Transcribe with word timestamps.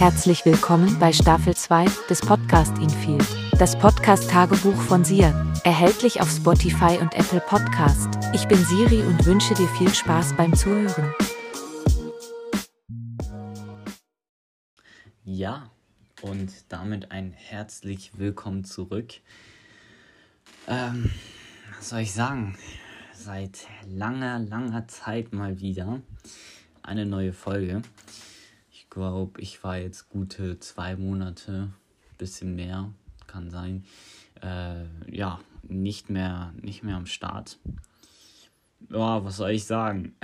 Herzlich 0.00 0.46
willkommen 0.46 0.98
bei 0.98 1.12
Staffel 1.12 1.54
2 1.54 1.84
des 2.08 2.22
Podcast 2.22 2.78
Infield, 2.78 3.26
das 3.58 3.78
Podcast-Tagebuch 3.78 4.74
von 4.74 5.04
Sia, 5.04 5.28
erhältlich 5.62 6.22
auf 6.22 6.30
Spotify 6.30 6.96
und 6.98 7.14
Apple 7.14 7.40
Podcast. 7.40 8.08
Ich 8.32 8.48
bin 8.48 8.56
Siri 8.64 9.02
und 9.02 9.26
wünsche 9.26 9.52
dir 9.52 9.68
viel 9.68 9.92
Spaß 9.92 10.38
beim 10.38 10.56
Zuhören. 10.56 11.14
Ja, 15.22 15.70
und 16.22 16.50
damit 16.70 17.12
ein 17.12 17.32
herzlich 17.32 18.12
willkommen 18.16 18.64
zurück. 18.64 19.12
Ähm, 20.66 21.10
was 21.76 21.90
soll 21.90 22.00
ich 22.00 22.14
sagen? 22.14 22.56
Seit 23.12 23.66
langer, 23.86 24.38
langer 24.38 24.88
Zeit 24.88 25.34
mal 25.34 25.60
wieder 25.60 26.00
eine 26.82 27.04
neue 27.04 27.34
Folge 27.34 27.82
glaube, 28.90 29.40
ich 29.40 29.62
war 29.64 29.78
jetzt 29.78 30.08
gute 30.08 30.58
zwei 30.58 30.96
Monate, 30.96 31.72
bisschen 32.18 32.54
mehr, 32.54 32.92
kann 33.26 33.50
sein. 33.50 33.84
Äh, 34.42 34.84
ja, 35.10 35.40
nicht 35.62 36.10
mehr, 36.10 36.52
nicht 36.60 36.82
mehr 36.82 36.96
am 36.96 37.06
Start. 37.06 37.58
Ja, 38.90 39.24
was 39.24 39.36
soll 39.36 39.52
ich 39.52 39.64
sagen? 39.64 40.16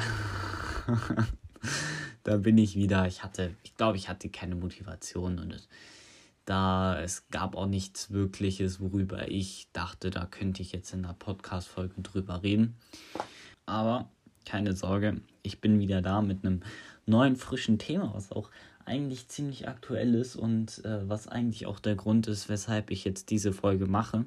da 2.24 2.36
bin 2.38 2.58
ich 2.58 2.74
wieder. 2.74 3.06
Ich 3.06 3.22
hatte, 3.22 3.54
ich 3.62 3.76
glaube, 3.76 3.96
ich 3.96 4.08
hatte 4.08 4.28
keine 4.28 4.56
Motivation 4.56 5.38
und 5.38 5.52
es, 5.52 5.68
da 6.44 7.00
es 7.00 7.28
gab 7.28 7.56
auch 7.56 7.66
nichts 7.66 8.10
Wirkliches, 8.10 8.80
worüber 8.80 9.28
ich 9.30 9.68
dachte, 9.72 10.10
da 10.10 10.26
könnte 10.26 10.62
ich 10.62 10.72
jetzt 10.72 10.92
in 10.92 11.02
der 11.02 11.14
Podcast-Folge 11.14 12.02
drüber 12.02 12.42
reden. 12.42 12.76
Aber 13.66 14.10
keine 14.46 14.74
Sorge, 14.74 15.20
ich 15.42 15.60
bin 15.60 15.78
wieder 15.78 16.00
da 16.00 16.22
mit 16.22 16.44
einem 16.44 16.62
neuen, 17.04 17.36
frischen 17.36 17.78
Thema, 17.78 18.12
was 18.14 18.32
auch 18.32 18.50
eigentlich 18.86 19.28
ziemlich 19.28 19.68
aktuell 19.68 20.14
ist 20.14 20.36
und 20.36 20.84
äh, 20.84 21.08
was 21.08 21.28
eigentlich 21.28 21.66
auch 21.66 21.80
der 21.80 21.96
Grund 21.96 22.28
ist, 22.28 22.48
weshalb 22.48 22.90
ich 22.90 23.04
jetzt 23.04 23.30
diese 23.30 23.52
Folge 23.52 23.86
mache. 23.86 24.24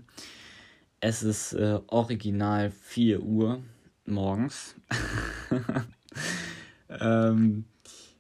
Es 0.99 1.23
ist 1.23 1.53
äh, 1.53 1.80
original 1.88 2.71
4 2.71 3.23
Uhr 3.23 3.61
morgens. 4.05 4.75
ähm, 6.89 7.65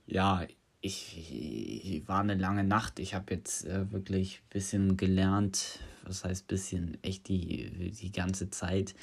ja, 0.07 0.47
ich, 0.81 1.83
ich, 1.83 2.07
war 2.07 2.21
eine 2.21 2.35
lange 2.35 2.63
Nacht. 2.63 2.99
Ich 2.99 3.13
habe 3.13 3.33
jetzt 3.33 3.65
äh, 3.65 3.91
wirklich 3.91 4.37
ein 4.37 4.49
bisschen 4.49 4.97
gelernt, 4.97 5.79
was 6.03 6.23
heißt 6.23 6.47
bisschen, 6.47 6.97
echt 7.03 7.27
die, 7.27 7.91
die 7.91 8.11
ganze 8.13 8.49
Zeit 8.49 8.95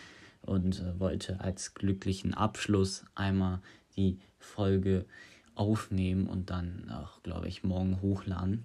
und 0.46 0.80
äh, 0.80 0.98
wollte 0.98 1.40
als 1.40 1.74
glücklichen 1.74 2.34
Abschluss 2.34 3.04
einmal 3.14 3.60
die 3.96 4.18
Folge 4.38 5.06
aufnehmen 5.54 6.26
und 6.26 6.50
dann 6.50 6.90
auch, 6.90 7.22
glaube 7.22 7.48
ich, 7.48 7.64
morgen 7.64 8.00
hochladen. 8.00 8.64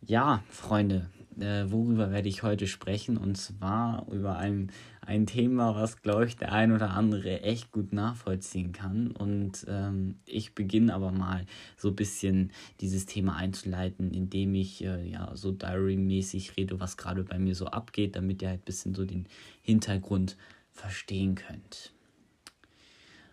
Ja, 0.00 0.44
Freunde, 0.48 1.10
äh, 1.40 1.70
worüber 1.70 2.10
werde 2.10 2.28
ich 2.28 2.42
heute 2.42 2.66
sprechen? 2.66 3.16
Und 3.16 3.36
zwar 3.36 4.06
über 4.12 4.38
ein, 4.38 4.70
ein 5.00 5.26
Thema, 5.26 5.74
was, 5.74 6.02
glaube 6.02 6.26
ich, 6.26 6.36
der 6.36 6.52
ein 6.52 6.72
oder 6.72 6.90
andere 6.90 7.42
echt 7.42 7.72
gut 7.72 7.92
nachvollziehen 7.92 8.72
kann. 8.72 9.10
Und 9.10 9.66
ähm, 9.68 10.16
ich 10.24 10.54
beginne 10.54 10.94
aber 10.94 11.10
mal 11.10 11.46
so 11.76 11.88
ein 11.88 11.96
bisschen 11.96 12.52
dieses 12.80 13.06
Thema 13.06 13.36
einzuleiten, 13.36 14.12
indem 14.12 14.54
ich 14.54 14.84
äh, 14.84 15.08
ja 15.08 15.34
so 15.34 15.50
Diary-mäßig 15.50 16.56
rede, 16.56 16.78
was 16.80 16.96
gerade 16.96 17.24
bei 17.24 17.38
mir 17.38 17.54
so 17.54 17.66
abgeht, 17.66 18.16
damit 18.16 18.42
ihr 18.42 18.48
halt 18.48 18.60
ein 18.60 18.64
bisschen 18.64 18.94
so 18.94 19.04
den 19.04 19.26
Hintergrund 19.62 20.36
verstehen 20.78 21.34
könnt. 21.34 21.92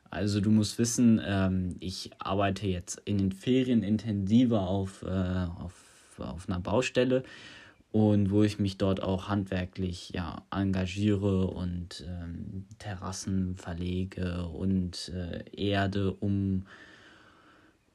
Also 0.10 0.40
du 0.40 0.50
musst 0.50 0.80
wissen, 0.80 1.22
ähm, 1.26 1.76
ich 1.80 2.12
arbeite 2.20 2.68
jetzt 2.68 3.02
in 3.06 3.18
den 3.18 3.32
Ferien 3.32 3.84
intensiver 3.84 4.62
auf, 4.62 5.04
äh, 5.04 5.48
auf, 5.60 5.74
auf 6.20 6.48
einer 6.48 6.60
Baustelle 6.60 7.24
und 7.92 8.32
wo 8.32 8.44
ich 8.44 8.60
mich 8.60 8.78
dort 8.78 9.02
auch 9.04 9.28
handwerklich 9.28 10.12
ja, 10.12 10.44
engagiere 10.52 11.48
und 11.48 12.06
ähm, 12.08 12.66
Terrassen 12.78 13.56
verlege 13.56 14.46
und 14.46 15.10
äh, 15.10 15.44
Erde 15.52 16.14
um, 16.14 16.66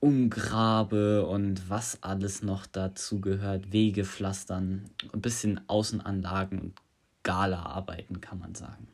umgrabe 0.00 1.26
und 1.26 1.70
was 1.70 2.02
alles 2.02 2.42
noch 2.42 2.66
dazu 2.66 3.20
gehört, 3.20 3.72
Wege 3.72 4.04
pflastern, 4.04 4.90
ein 5.12 5.22
bisschen 5.22 5.60
Außenanlagen 5.68 6.58
und 6.58 6.74
Gala 7.22 7.62
arbeiten, 7.62 8.20
kann 8.20 8.38
man 8.38 8.54
sagen 8.54 8.88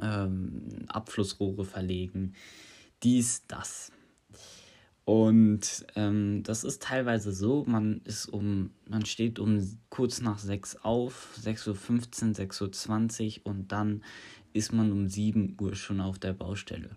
ähm, 0.00 0.86
Abflussrohre 0.88 1.64
verlegen, 1.64 2.34
dies, 3.02 3.46
das. 3.46 3.92
Und 5.04 5.86
ähm, 5.94 6.42
das 6.42 6.64
ist 6.64 6.82
teilweise 6.82 7.30
so, 7.30 7.64
man 7.68 8.00
ist 8.04 8.26
um, 8.26 8.70
man 8.88 9.06
steht 9.06 9.38
um 9.38 9.78
kurz 9.88 10.20
nach 10.20 10.38
sechs 10.38 10.76
auf, 10.82 11.38
6.15 11.40 11.70
Uhr, 11.70 12.34
6.20 12.34 13.38
Uhr 13.38 13.46
und 13.46 13.70
dann 13.70 14.02
ist 14.52 14.72
man 14.72 14.90
um 14.90 15.06
7 15.06 15.56
Uhr 15.60 15.76
schon 15.76 16.00
auf 16.00 16.18
der 16.18 16.32
Baustelle. 16.32 16.96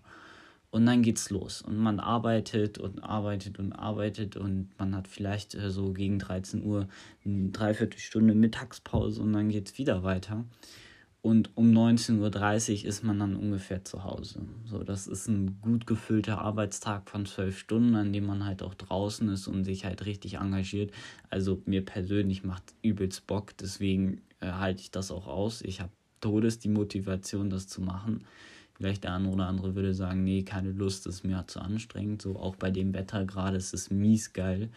Und 0.70 0.86
dann 0.86 1.02
geht's 1.02 1.30
los. 1.30 1.62
Und 1.62 1.76
man 1.76 2.00
arbeitet 2.00 2.78
und 2.78 3.00
arbeitet 3.00 3.60
und 3.60 3.72
arbeitet 3.72 4.36
und 4.36 4.70
man 4.78 4.96
hat 4.96 5.06
vielleicht 5.06 5.54
äh, 5.54 5.70
so 5.70 5.92
gegen 5.92 6.18
13 6.18 6.64
Uhr 6.64 6.88
eine 7.24 7.50
Dreiviertelstunde 7.50 8.34
Mittagspause 8.34 9.22
und 9.22 9.32
dann 9.32 9.50
geht's 9.50 9.78
wieder 9.78 10.02
weiter. 10.02 10.44
Und 11.22 11.50
um 11.54 11.70
19.30 11.70 12.82
Uhr 12.82 12.88
ist 12.88 13.04
man 13.04 13.18
dann 13.18 13.36
ungefähr 13.36 13.84
zu 13.84 14.04
Hause. 14.04 14.40
So, 14.64 14.82
das 14.82 15.06
ist 15.06 15.28
ein 15.28 15.60
gut 15.60 15.86
gefüllter 15.86 16.40
Arbeitstag 16.40 17.10
von 17.10 17.26
zwölf 17.26 17.58
Stunden, 17.58 17.94
an 17.94 18.12
dem 18.12 18.24
man 18.24 18.46
halt 18.46 18.62
auch 18.62 18.74
draußen 18.74 19.28
ist 19.28 19.46
und 19.46 19.64
sich 19.64 19.84
halt 19.84 20.06
richtig 20.06 20.34
engagiert. 20.34 20.92
Also 21.28 21.60
mir 21.66 21.84
persönlich 21.84 22.42
macht 22.42 22.74
übelst 22.80 23.26
Bock, 23.26 23.54
deswegen 23.58 24.22
äh, 24.40 24.52
halte 24.52 24.80
ich 24.80 24.90
das 24.90 25.10
auch 25.10 25.26
aus. 25.26 25.60
Ich 25.60 25.82
habe 25.82 25.92
todes 26.22 26.58
die 26.58 26.68
Motivation, 26.68 27.50
das 27.50 27.68
zu 27.68 27.82
machen. 27.82 28.24
Vielleicht 28.74 29.04
der 29.04 29.14
eine 29.14 29.28
oder 29.28 29.46
andere 29.46 29.74
würde 29.74 29.92
sagen, 29.92 30.24
nee, 30.24 30.42
keine 30.42 30.72
Lust, 30.72 31.04
das 31.04 31.16
ist 31.16 31.24
mir 31.24 31.44
zu 31.46 31.60
anstrengend. 31.60 32.22
So 32.22 32.36
auch 32.36 32.56
bei 32.56 32.70
dem 32.70 32.94
Wetter 32.94 33.26
gerade, 33.26 33.58
es 33.58 33.74
ist 33.74 33.90
mies 33.90 34.32
geil. 34.32 34.70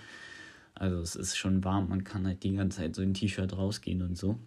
Also 0.76 1.00
es 1.00 1.16
ist 1.16 1.38
schon 1.38 1.64
warm, 1.64 1.88
man 1.88 2.04
kann 2.04 2.28
halt 2.28 2.44
die 2.44 2.54
ganze 2.54 2.80
Zeit 2.80 2.96
so 2.96 3.02
in 3.02 3.14
T-Shirt 3.14 3.56
rausgehen 3.56 4.02
und 4.02 4.18
so. 4.18 4.38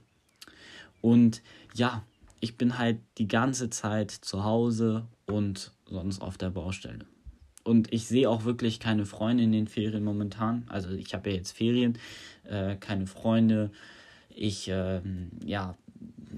Und 1.00 1.42
ja, 1.74 2.02
ich 2.40 2.56
bin 2.56 2.78
halt 2.78 2.98
die 3.18 3.28
ganze 3.28 3.70
Zeit 3.70 4.10
zu 4.10 4.44
Hause 4.44 5.06
und 5.26 5.72
sonst 5.88 6.20
auf 6.20 6.38
der 6.38 6.50
Baustelle. 6.50 7.06
Und 7.64 7.92
ich 7.92 8.06
sehe 8.06 8.30
auch 8.30 8.44
wirklich 8.44 8.78
keine 8.78 9.06
Freunde 9.06 9.42
in 9.42 9.52
den 9.52 9.66
Ferien 9.66 10.04
momentan. 10.04 10.64
Also 10.68 10.90
ich 10.90 11.14
habe 11.14 11.30
ja 11.30 11.36
jetzt 11.36 11.56
Ferien, 11.56 11.98
äh, 12.44 12.76
keine 12.76 13.06
Freunde. 13.08 13.70
Ich, 14.28 14.68
äh, 14.68 15.00
ja, 15.44 15.76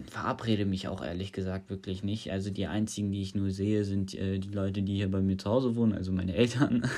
verabrede 0.06 0.64
mich 0.64 0.88
auch 0.88 1.04
ehrlich 1.04 1.32
gesagt 1.32 1.69
wirklich 1.69 2.02
nicht. 2.02 2.32
Also 2.32 2.50
die 2.50 2.66
einzigen, 2.66 3.12
die 3.12 3.20
ich 3.20 3.34
nur 3.34 3.50
sehe, 3.50 3.84
sind 3.84 4.14
äh, 4.14 4.38
die 4.38 4.50
Leute, 4.50 4.82
die 4.82 4.94
hier 4.94 5.10
bei 5.10 5.20
mir 5.20 5.36
zu 5.36 5.50
Hause 5.50 5.76
wohnen, 5.76 5.92
also 5.92 6.12
meine 6.12 6.34
Eltern. 6.34 6.88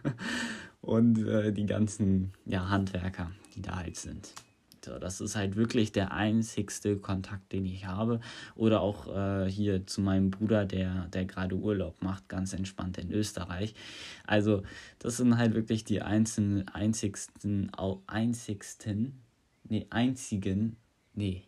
und 0.80 1.26
äh, 1.26 1.52
die 1.52 1.66
ganzen 1.66 2.32
ja, 2.46 2.68
Handwerker, 2.68 3.30
die 3.54 3.62
da 3.62 3.76
halt 3.76 3.96
sind. 3.96 4.32
So, 4.84 4.98
das 4.98 5.20
ist 5.20 5.36
halt 5.36 5.56
wirklich 5.56 5.92
der 5.92 6.12
einzigste 6.12 6.96
Kontakt, 6.96 7.52
den 7.52 7.66
ich 7.66 7.86
habe. 7.86 8.20
Oder 8.54 8.80
auch 8.80 9.14
äh, 9.14 9.50
hier 9.50 9.86
zu 9.86 10.00
meinem 10.00 10.30
Bruder, 10.30 10.64
der, 10.64 11.06
der 11.08 11.24
gerade 11.24 11.56
Urlaub 11.56 12.02
macht, 12.02 12.28
ganz 12.28 12.52
entspannt 12.52 12.98
in 12.98 13.12
Österreich. 13.12 13.74
Also, 14.26 14.62
das 14.98 15.18
sind 15.18 15.36
halt 15.36 15.54
wirklich 15.54 15.84
die 15.84 16.02
einzelnen, 16.02 16.68
einzigsten, 16.68 17.72
auch 17.74 18.00
einzigsten, 18.06 19.20
nee, 19.68 19.86
einzigen, 19.90 20.76
nee, 21.14 21.42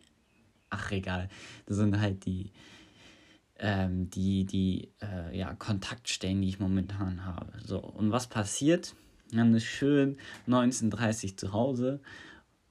ach 0.69 0.91
egal. 0.91 1.29
Das 1.65 1.77
sind 1.77 1.99
halt 1.99 2.25
die, 2.25 2.51
ähm, 3.57 4.09
die, 4.09 4.45
die 4.45 4.89
äh, 5.01 5.37
ja, 5.37 5.53
Kontaktstellen, 5.55 6.41
die 6.41 6.49
ich 6.49 6.59
momentan 6.59 7.25
habe. 7.25 7.53
So, 7.63 7.79
und 7.79 8.11
was 8.11 8.27
passiert? 8.27 8.95
Dann 9.31 9.55
ist 9.55 9.63
schön 9.63 10.17
1930 10.45 11.37
zu 11.37 11.53
Hause 11.53 12.01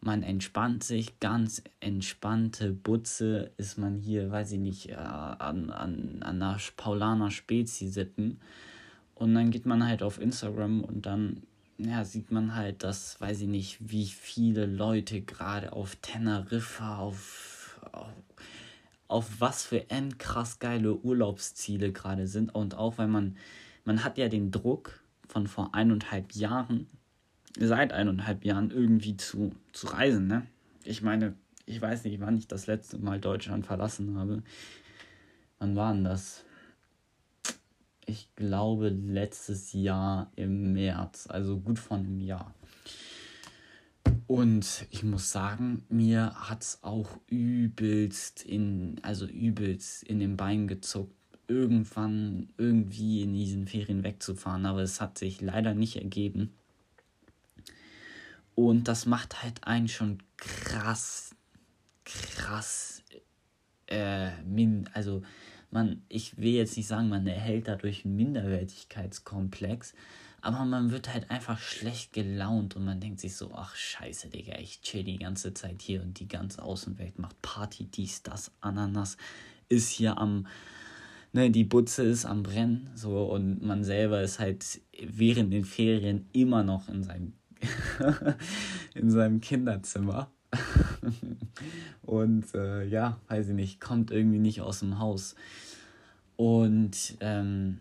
man 0.03 0.25
entspannt 0.25 0.83
sich, 0.83 1.21
ganz 1.21 1.63
entspannte 1.79 2.73
Butze 2.73 3.53
ist 3.57 3.79
man 3.79 3.99
hier, 3.99 4.33
weiß 4.33 4.53
ich 4.53 4.59
nicht, 4.59 4.91
äh, 4.91 4.95
an, 4.95 5.71
an, 5.71 6.23
an 6.23 6.41
der 6.41 6.59
Paulaner 6.77 7.31
Spezi 7.31 7.87
sitzen. 7.87 8.41
Und 9.15 9.35
dann 9.35 9.53
geht 9.53 9.65
man 9.65 9.87
halt 9.87 10.03
auf 10.03 10.21
Instagram 10.21 10.83
und 10.83 11.07
dann 11.07 11.45
ja, 11.79 12.05
sieht 12.05 12.33
man 12.33 12.57
halt, 12.57 12.83
dass, 12.83 13.21
weiß 13.21 13.43
ich 13.43 13.49
nicht, 13.49 13.79
wie 13.81 14.07
viele 14.07 14.67
Leute 14.67 15.21
gerade 15.23 15.73
auf 15.73 15.95
Teneriffa, 15.97 16.99
auf, 16.99 17.81
auf, 17.93 18.13
auf 19.07 19.41
was 19.41 19.65
für 19.65 19.89
endkrass 19.89 20.59
geile 20.59 20.97
Urlaubsziele 20.97 21.93
gerade 21.93 22.27
sind. 22.27 22.53
Und 22.53 22.75
auch 22.75 22.99
weil 22.99 23.09
man, 23.09 23.37
man 23.85 24.03
hat 24.03 24.19
ja 24.19 24.29
den 24.29 24.51
Druck 24.51 25.01
von 25.29 25.47
vor 25.47 25.75
eineinhalb 25.75 26.33
Jahren, 26.33 26.89
seit 27.59 27.93
eineinhalb 27.93 28.45
Jahren 28.45 28.71
irgendwie 28.71 29.17
zu, 29.17 29.53
zu 29.73 29.89
reisen. 29.89 30.27
Ne? 30.27 30.47
Ich 30.85 31.03
meine, 31.03 31.35
ich 31.67 31.81
weiß 31.81 32.05
nicht, 32.05 32.21
wann 32.21 32.37
ich 32.37 32.49
das 32.49 32.67
letzte 32.67 32.99
Mal 32.99 33.21
Deutschland 33.21 33.67
verlassen 33.67 34.19
habe. 34.19 34.43
Wann 35.59 35.77
war 35.77 35.93
denn 35.93 36.05
das? 36.05 36.45
ich 38.07 38.29
glaube, 38.37 38.89
letztes 38.89 39.73
Jahr 39.73 40.31
im 40.37 40.73
März, 40.73 41.27
also 41.29 41.59
gut 41.59 41.79
von 41.79 42.01
einem 42.01 42.21
Jahr. 42.21 42.55
Und 44.27 44.87
ich 44.91 45.03
muss 45.03 45.31
sagen, 45.31 45.85
mir 45.89 46.33
hat 46.35 46.63
es 46.63 46.79
auch 46.83 47.19
übelst 47.29 48.45
in, 48.45 49.01
also 49.03 49.27
übelst 49.27 50.03
in 50.05 50.21
den 50.21 50.37
Beinen 50.37 50.69
gezuckt, 50.69 51.15
irgendwann 51.49 52.49
irgendwie 52.57 53.23
in 53.23 53.35
diesen 53.35 53.67
Ferien 53.67 54.05
wegzufahren, 54.05 54.67
aber 54.67 54.83
es 54.83 55.01
hat 55.01 55.19
sich 55.19 55.41
leider 55.41 55.75
nicht 55.75 55.97
ergeben. 55.97 56.55
Und 58.55 58.89
das 58.89 59.07
macht 59.07 59.43
halt 59.43 59.65
einen 59.67 59.89
schon 59.89 60.19
krass, 60.37 61.35
krass, 62.05 63.03
äh, 63.87 64.31
min, 64.43 64.89
also 64.93 65.23
man, 65.71 66.03
ich 66.09 66.37
will 66.37 66.53
jetzt 66.53 66.77
nicht 66.77 66.87
sagen, 66.87 67.09
man 67.09 67.27
erhält 67.27 67.69
dadurch 67.69 68.05
einen 68.05 68.17
Minderwertigkeitskomplex, 68.17 69.95
aber 70.43 70.65
man 70.65 70.91
wird 70.91 71.13
halt 71.13 71.31
einfach 71.31 71.59
schlecht 71.59 72.13
gelaunt 72.13 72.77
und 72.77 72.85
man 72.85 73.01
denkt 73.01 73.21
sich 73.21 73.37
so, 73.37 73.53
ach 73.55 73.75
scheiße, 73.77 74.29
Digga, 74.29 74.59
ich 74.59 74.83
chill 74.83 75.05
die 75.05 75.19
ganze 75.19 75.55
Zeit 75.55 75.81
hier 75.81 76.03
und 76.03 76.19
die 76.19 76.29
ganze 76.29 76.63
Außenwelt 76.63 77.19
macht 77.19 77.41
Party, 77.43 77.85
dies, 77.85 78.23
das, 78.23 78.51
Ananas 78.61 79.17
ist 79.69 79.89
hier 79.89 80.19
am, 80.19 80.47
ne, 81.33 81.51
die 81.51 81.65
Butze 81.65 82.03
ist 82.03 82.27
am 82.27 82.43
Brennen, 82.43 82.91
so, 82.95 83.25
und 83.25 83.63
man 83.63 83.85
selber 83.85 84.21
ist 84.21 84.41
halt 84.41 84.83
während 85.01 85.53
den 85.53 85.65
Ferien 85.65 86.29
immer 86.33 86.65
noch 86.65 86.89
in 86.89 87.03
seinem, 87.03 87.35
in 88.95 89.11
seinem 89.11 89.41
Kinderzimmer. 89.41 90.31
und 92.03 92.55
äh, 92.55 92.85
ja, 92.85 93.19
weiß 93.29 93.49
ich 93.49 93.55
nicht, 93.55 93.81
kommt 93.81 94.11
irgendwie 94.11 94.39
nicht 94.39 94.61
aus 94.61 94.81
dem 94.81 94.99
Haus. 94.99 95.35
Und 96.37 97.17
ähm, 97.21 97.79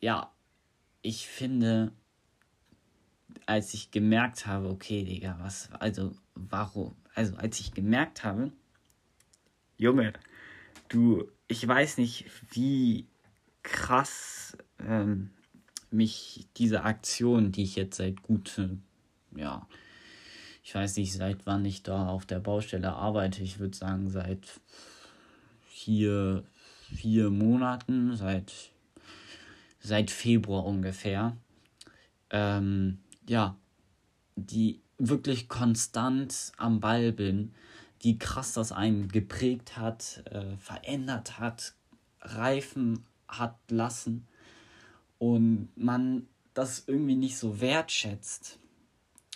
ja, 0.00 0.30
ich 1.02 1.26
finde, 1.26 1.92
als 3.46 3.74
ich 3.74 3.90
gemerkt 3.90 4.46
habe, 4.46 4.68
okay, 4.68 5.04
Digga, 5.04 5.36
was, 5.40 5.70
also, 5.72 6.12
warum, 6.34 6.94
also, 7.14 7.36
als 7.36 7.60
ich 7.60 7.72
gemerkt 7.72 8.24
habe, 8.24 8.52
Junge, 9.76 10.12
du, 10.88 11.28
ich 11.48 11.66
weiß 11.66 11.98
nicht, 11.98 12.26
wie 12.50 13.06
krass 13.62 14.56
ähm, 14.78 15.30
mich 15.92 16.46
diese 16.56 16.84
Aktion, 16.84 17.52
die 17.52 17.64
ich 17.64 17.76
jetzt 17.76 17.96
seit 17.96 18.22
gut, 18.22 18.60
ja, 19.36 19.66
ich 20.64 20.74
weiß 20.74 20.96
nicht, 20.96 21.12
seit 21.12 21.46
wann 21.46 21.64
ich 21.64 21.82
da 21.82 22.08
auf 22.08 22.26
der 22.26 22.40
Baustelle 22.40 22.92
arbeite, 22.92 23.42
ich 23.42 23.58
würde 23.58 23.76
sagen, 23.76 24.10
seit 24.10 24.46
vier, 25.68 26.44
vier 26.94 27.30
Monaten, 27.30 28.16
seit 28.16 28.52
seit 29.82 30.10
Februar 30.10 30.64
ungefähr. 30.64 31.36
Ähm, 32.30 32.98
ja, 33.28 33.56
die 34.36 34.80
wirklich 34.98 35.48
konstant 35.48 36.52
am 36.56 36.80
Ball 36.80 37.12
bin, 37.12 37.52
die 38.02 38.18
krass 38.18 38.52
das 38.54 38.72
einen 38.72 39.08
geprägt 39.08 39.76
hat, 39.76 40.22
äh, 40.30 40.56
verändert 40.56 41.38
hat, 41.38 41.74
reifen 42.20 43.04
hat 43.28 43.58
lassen 43.70 44.26
und 45.22 45.68
man 45.76 46.26
das 46.52 46.82
irgendwie 46.88 47.14
nicht 47.14 47.38
so 47.38 47.60
wertschätzt 47.60 48.58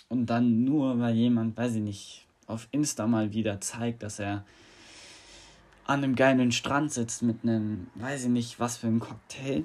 und 0.09 0.25
dann 0.25 0.65
nur, 0.65 0.99
weil 0.99 1.15
jemand, 1.15 1.55
weiß 1.55 1.75
ich 1.75 1.81
nicht, 1.81 2.27
auf 2.45 2.67
Insta 2.71 3.07
mal 3.07 3.31
wieder 3.31 3.61
zeigt, 3.61 4.03
dass 4.03 4.19
er 4.19 4.43
an 5.85 6.03
einem 6.03 6.15
geilen 6.17 6.51
Strand 6.51 6.91
sitzt 6.91 7.23
mit 7.23 7.43
einem, 7.43 7.87
weiß 7.95 8.25
ich 8.25 8.29
nicht, 8.29 8.59
was 8.59 8.75
für 8.75 8.87
einem 8.87 8.99
Cocktail 8.99 9.63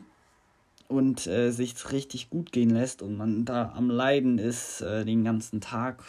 und 0.87 1.27
äh, 1.27 1.51
sich 1.51 1.91
richtig 1.91 2.31
gut 2.31 2.53
gehen 2.53 2.71
lässt 2.71 3.03
und 3.03 3.17
man 3.17 3.45
da 3.45 3.73
am 3.75 3.91
Leiden 3.91 4.39
ist 4.39 4.81
äh, 4.81 5.05
den 5.05 5.25
ganzen 5.25 5.61
Tag. 5.61 6.05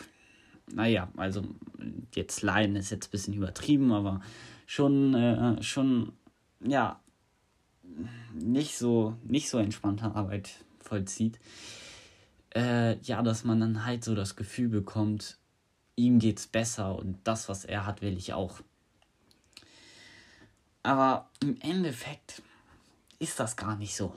Naja, 0.72 1.08
also 1.18 1.42
jetzt 2.14 2.44
Leiden 2.44 2.76
ist 2.76 2.92
jetzt 2.92 3.08
ein 3.08 3.12
bisschen 3.12 3.34
übertrieben, 3.34 3.92
aber 3.92 4.22
schon, 4.68 5.16
äh, 5.16 5.64
schon, 5.64 6.14
ja, 6.64 7.00
nicht 8.34 8.78
so, 8.78 9.16
nicht 9.24 9.50
so 9.50 9.58
entspannte 9.58 10.16
Arbeit 10.16 10.52
vollzieht. 10.80 11.40
Äh, 12.56 12.98
ja, 13.02 13.22
dass 13.22 13.44
man 13.44 13.60
dann 13.60 13.86
halt 13.86 14.04
so 14.04 14.16
das 14.16 14.36
Gefühl 14.36 14.70
bekommt, 14.70 15.38
ihm 15.96 16.20
geht's 16.20 16.48
besser 16.48 16.98
und 16.98 17.18
das, 17.24 17.50
was 17.50 17.66
er 17.66 17.86
hat, 17.86 18.02
will 18.02 18.18
ich 18.18 18.34
auch. 18.34 18.62
Aber 20.84 21.30
im 21.42 21.58
Endeffekt 21.62 22.42
ist 23.20 23.40
das 23.40 23.56
gar 23.56 23.78
nicht 23.78 23.96
so. 23.96 24.14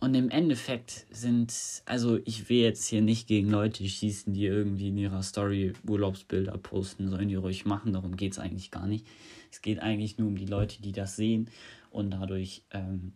Und 0.00 0.14
im 0.14 0.30
Endeffekt 0.30 1.06
sind, 1.10 1.82
also 1.86 2.18
ich 2.26 2.48
will 2.48 2.58
jetzt 2.58 2.86
hier 2.86 3.00
nicht 3.00 3.26
gegen 3.26 3.48
Leute 3.48 3.88
schießen, 3.88 4.34
die 4.34 4.44
irgendwie 4.44 4.88
in 4.88 4.98
ihrer 4.98 5.22
Story 5.22 5.72
Urlaubsbilder 5.86 6.58
posten, 6.58 7.08
sollen 7.08 7.28
die 7.28 7.36
ruhig 7.36 7.64
machen, 7.64 7.94
darum 7.94 8.16
geht 8.16 8.32
es 8.32 8.38
eigentlich 8.38 8.70
gar 8.70 8.86
nicht. 8.86 9.06
Es 9.50 9.62
geht 9.62 9.80
eigentlich 9.80 10.18
nur 10.18 10.28
um 10.28 10.36
die 10.36 10.46
Leute, 10.46 10.82
die 10.82 10.92
das 10.92 11.16
sehen 11.16 11.48
und 11.94 12.10
dadurch, 12.10 12.64
ähm, 12.72 13.12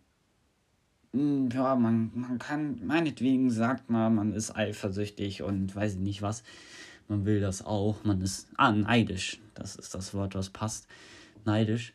hm, 1.12 1.50
ja, 1.50 1.74
man, 1.74 2.10
man 2.14 2.38
kann, 2.38 2.86
meinetwegen 2.86 3.50
sagt 3.50 3.90
man, 3.90 4.14
man 4.14 4.32
ist 4.32 4.54
eifersüchtig 4.54 5.42
und 5.42 5.74
weiß 5.74 5.94
ich 5.94 6.00
nicht 6.00 6.22
was. 6.22 6.42
Man 7.08 7.24
will 7.24 7.40
das 7.40 7.64
auch, 7.64 8.04
man 8.04 8.20
ist, 8.20 8.48
ah, 8.56 8.70
neidisch, 8.70 9.40
das 9.54 9.76
ist 9.76 9.94
das 9.94 10.14
Wort, 10.14 10.34
was 10.34 10.50
passt, 10.50 10.86
neidisch. 11.44 11.94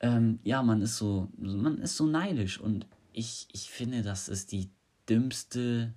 Ähm, 0.00 0.38
ja, 0.44 0.62
man 0.62 0.82
ist 0.82 0.96
so, 0.96 1.28
man 1.38 1.78
ist 1.78 1.96
so 1.96 2.06
neidisch 2.06 2.60
und 2.60 2.86
ich, 3.12 3.48
ich 3.52 3.70
finde, 3.70 4.02
das 4.02 4.28
ist 4.28 4.52
die 4.52 4.68
dümmste 5.08 5.94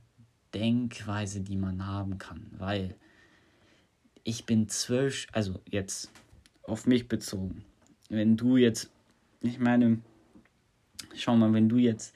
Denkweise, 0.54 1.42
die 1.42 1.57
man 1.57 1.86
haben 1.86 2.18
kann, 2.18 2.48
weil 2.57 2.95
ich 4.24 4.45
bin 4.45 4.69
zwölf, 4.69 5.28
also 5.33 5.60
jetzt 5.69 6.12
auf 6.63 6.88
mich 6.88 7.07
bezogen. 7.07 7.63
Wenn 8.10 8.38
du 8.38 8.57
jetzt, 8.57 8.89
ich 9.42 9.60
meine, 9.60 10.00
schau 11.17 11.35
mal, 11.35 11.53
wenn 11.53 11.69
du 11.69 11.77
jetzt 11.77 12.13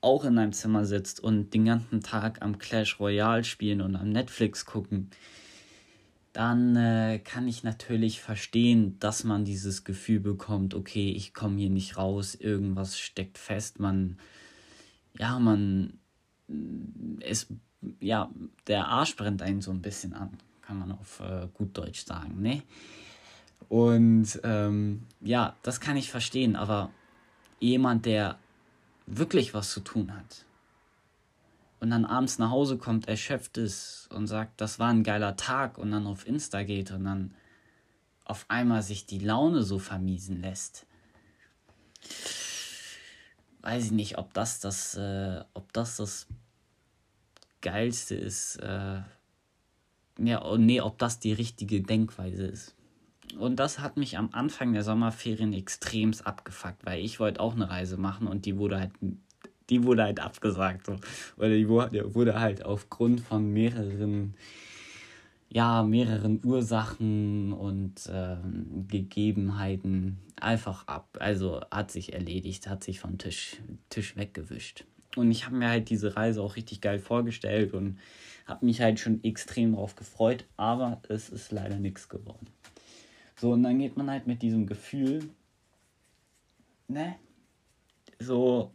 auch 0.00 0.24
in 0.24 0.36
deinem 0.36 0.52
Zimmer 0.52 0.84
sitzt 0.84 1.20
und 1.20 1.52
den 1.54 1.64
ganzen 1.64 2.00
Tag 2.00 2.42
am 2.42 2.58
Clash 2.58 3.00
Royale 3.00 3.44
spielen 3.44 3.80
und 3.80 3.96
am 3.96 4.10
Netflix 4.10 4.64
gucken, 4.64 5.10
dann 6.32 6.76
äh, 6.76 7.18
kann 7.18 7.48
ich 7.48 7.64
natürlich 7.64 8.20
verstehen, 8.20 8.96
dass 9.00 9.24
man 9.24 9.44
dieses 9.44 9.82
Gefühl 9.82 10.20
bekommt, 10.20 10.74
okay, 10.74 11.10
ich 11.10 11.34
komme 11.34 11.58
hier 11.58 11.70
nicht 11.70 11.96
raus, 11.96 12.34
irgendwas 12.34 12.98
steckt 12.98 13.38
fest, 13.38 13.80
man, 13.80 14.18
ja, 15.18 15.38
man, 15.40 15.98
es, 17.20 17.48
ja, 18.00 18.30
der 18.68 18.86
Arsch 18.86 19.16
brennt 19.16 19.42
einen 19.42 19.62
so 19.62 19.72
ein 19.72 19.82
bisschen 19.82 20.12
an, 20.12 20.30
kann 20.62 20.78
man 20.78 20.92
auf 20.92 21.20
äh, 21.20 21.48
gut 21.54 21.76
Deutsch 21.76 22.04
sagen, 22.04 22.40
ne? 22.40 22.62
Und 23.68 24.40
ähm, 24.44 25.02
ja, 25.20 25.56
das 25.62 25.80
kann 25.80 25.96
ich 25.96 26.10
verstehen, 26.10 26.56
aber 26.56 26.90
jemand, 27.60 28.06
der 28.06 28.38
wirklich 29.06 29.54
was 29.54 29.72
zu 29.72 29.80
tun 29.80 30.14
hat, 30.14 30.44
und 31.80 31.90
dann 31.90 32.04
abends 32.04 32.38
nach 32.38 32.50
Hause 32.50 32.76
kommt, 32.76 33.06
erschöpft 33.06 33.56
ist 33.56 34.08
und 34.12 34.26
sagt, 34.26 34.60
das 34.60 34.78
war 34.78 34.88
ein 34.88 35.04
geiler 35.04 35.36
Tag 35.36 35.78
und 35.78 35.92
dann 35.92 36.06
auf 36.06 36.26
Insta 36.26 36.64
geht 36.64 36.90
und 36.90 37.04
dann 37.04 37.34
auf 38.24 38.46
einmal 38.48 38.82
sich 38.82 39.06
die 39.06 39.20
Laune 39.20 39.62
so 39.62 39.78
vermiesen 39.78 40.42
lässt. 40.42 40.86
Weiß 43.60 43.86
ich 43.86 43.90
nicht, 43.92 44.18
ob 44.18 44.34
das 44.34 44.60
das, 44.60 44.96
äh, 44.96 45.44
ob 45.54 45.72
das, 45.72 45.96
das 45.96 46.26
Geilste 47.60 48.14
ist. 48.14 48.56
Äh, 48.56 49.02
ja, 50.18 50.44
oh, 50.44 50.56
nee, 50.56 50.80
ob 50.80 50.98
das 50.98 51.20
die 51.20 51.32
richtige 51.32 51.80
Denkweise 51.80 52.46
ist. 52.46 52.74
Und 53.38 53.56
das 53.56 53.78
hat 53.78 53.96
mich 53.96 54.18
am 54.18 54.30
Anfang 54.32 54.72
der 54.72 54.82
Sommerferien 54.82 55.52
extremst 55.52 56.26
abgefuckt, 56.26 56.84
weil 56.84 57.04
ich 57.04 57.20
wollte 57.20 57.40
auch 57.40 57.54
eine 57.54 57.70
Reise 57.70 57.96
machen 57.96 58.26
und 58.26 58.46
die 58.46 58.58
wurde 58.58 58.80
halt 58.80 58.92
die 59.70 59.84
wurde 59.84 60.04
halt 60.04 60.20
abgesagt. 60.20 60.86
So. 60.86 60.96
Oder 61.36 61.50
die 61.50 61.68
wurde 61.68 62.40
halt 62.40 62.64
aufgrund 62.64 63.20
von 63.20 63.52
mehreren, 63.52 64.34
ja, 65.48 65.82
mehreren 65.82 66.40
Ursachen 66.44 67.52
und 67.52 68.08
ähm, 68.10 68.86
Gegebenheiten 68.88 70.18
einfach 70.36 70.86
ab. 70.86 71.16
Also 71.20 71.60
hat 71.70 71.90
sich 71.90 72.12
erledigt, 72.12 72.68
hat 72.68 72.84
sich 72.84 73.00
vom 73.00 73.18
Tisch, 73.18 73.56
Tisch 73.90 74.16
weggewischt. 74.16 74.84
Und 75.16 75.30
ich 75.30 75.46
habe 75.46 75.56
mir 75.56 75.68
halt 75.68 75.90
diese 75.90 76.16
Reise 76.16 76.42
auch 76.42 76.56
richtig 76.56 76.80
geil 76.80 76.98
vorgestellt 76.98 77.72
und 77.72 77.98
habe 78.46 78.64
mich 78.64 78.80
halt 78.80 79.00
schon 79.00 79.22
extrem 79.24 79.74
drauf 79.74 79.96
gefreut, 79.96 80.46
aber 80.56 81.02
es 81.08 81.28
ist 81.28 81.50
leider 81.50 81.78
nichts 81.78 82.08
geworden. 82.08 82.46
So, 83.40 83.52
und 83.52 83.62
dann 83.62 83.78
geht 83.78 83.96
man 83.96 84.10
halt 84.10 84.26
mit 84.26 84.42
diesem 84.42 84.66
Gefühl, 84.66 85.30
ne, 86.88 87.16
so 88.18 88.72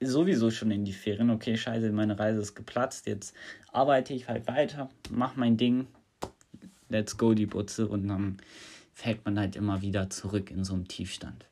sowieso 0.00 0.50
schon 0.50 0.70
in 0.70 0.84
die 0.84 0.92
Ferien. 0.92 1.30
Okay, 1.30 1.56
scheiße, 1.56 1.90
meine 1.92 2.18
Reise 2.18 2.40
ist 2.40 2.54
geplatzt. 2.54 3.06
Jetzt 3.06 3.34
arbeite 3.72 4.14
ich 4.14 4.28
halt 4.28 4.46
weiter, 4.46 4.90
mach 5.10 5.36
mein 5.36 5.56
Ding. 5.56 5.86
Let's 6.88 7.16
go, 7.16 7.34
die 7.34 7.46
Butze. 7.46 7.88
Und 7.88 8.08
dann 8.08 8.38
fällt 8.92 9.24
man 9.24 9.38
halt 9.38 9.56
immer 9.56 9.82
wieder 9.82 10.10
zurück 10.10 10.50
in 10.50 10.64
so 10.64 10.74
einem 10.74 10.88
Tiefstand. 10.88 11.46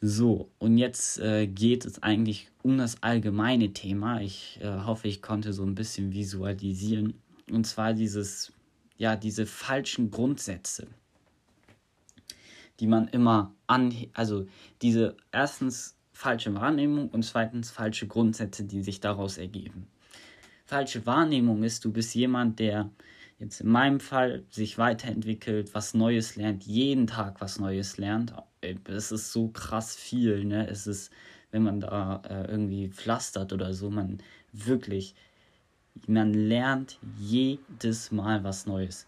So, 0.00 0.50
und 0.58 0.76
jetzt 0.76 1.18
äh, 1.18 1.46
geht 1.46 1.86
es 1.86 2.02
eigentlich 2.02 2.48
um 2.62 2.76
das 2.76 3.02
allgemeine 3.02 3.72
Thema. 3.72 4.20
Ich 4.20 4.58
äh, 4.60 4.80
hoffe, 4.80 5.08
ich 5.08 5.22
konnte 5.22 5.52
so 5.52 5.64
ein 5.64 5.74
bisschen 5.74 6.12
visualisieren. 6.12 7.14
Und 7.50 7.66
zwar 7.66 7.94
dieses, 7.94 8.52
ja, 8.96 9.16
diese 9.16 9.46
falschen 9.46 10.10
Grundsätze, 10.10 10.86
die 12.80 12.86
man 12.86 13.08
immer 13.08 13.54
an, 13.66 13.94
also 14.12 14.46
diese 14.82 15.16
erstens 15.32 15.96
falsche 16.12 16.54
Wahrnehmung 16.54 17.08
und 17.08 17.24
zweitens 17.24 17.70
falsche 17.70 18.06
Grundsätze, 18.06 18.64
die 18.64 18.82
sich 18.82 19.00
daraus 19.00 19.38
ergeben. 19.38 19.88
Falsche 20.64 21.04
Wahrnehmung 21.06 21.62
ist, 21.62 21.84
du 21.84 21.92
bist 21.92 22.14
jemand, 22.14 22.58
der 22.58 22.90
jetzt 23.38 23.60
in 23.60 23.68
meinem 23.68 24.00
Fall 24.00 24.44
sich 24.48 24.78
weiterentwickelt, 24.78 25.74
was 25.74 25.92
Neues 25.94 26.36
lernt, 26.36 26.64
jeden 26.64 27.06
Tag 27.06 27.40
was 27.40 27.58
Neues 27.58 27.98
lernt. 27.98 28.32
Es 28.84 29.12
ist 29.12 29.32
so 29.32 29.48
krass 29.48 29.94
viel, 29.96 30.44
ne? 30.44 30.66
Es 30.68 30.86
ist, 30.86 31.12
wenn 31.50 31.62
man 31.62 31.80
da 31.80 32.22
äh, 32.28 32.50
irgendwie 32.50 32.88
pflastert 32.88 33.52
oder 33.52 33.74
so, 33.74 33.90
man 33.90 34.18
wirklich, 34.52 35.14
man 36.06 36.34
lernt 36.34 36.98
jedes 37.18 38.10
Mal 38.10 38.44
was 38.44 38.66
Neues. 38.66 39.06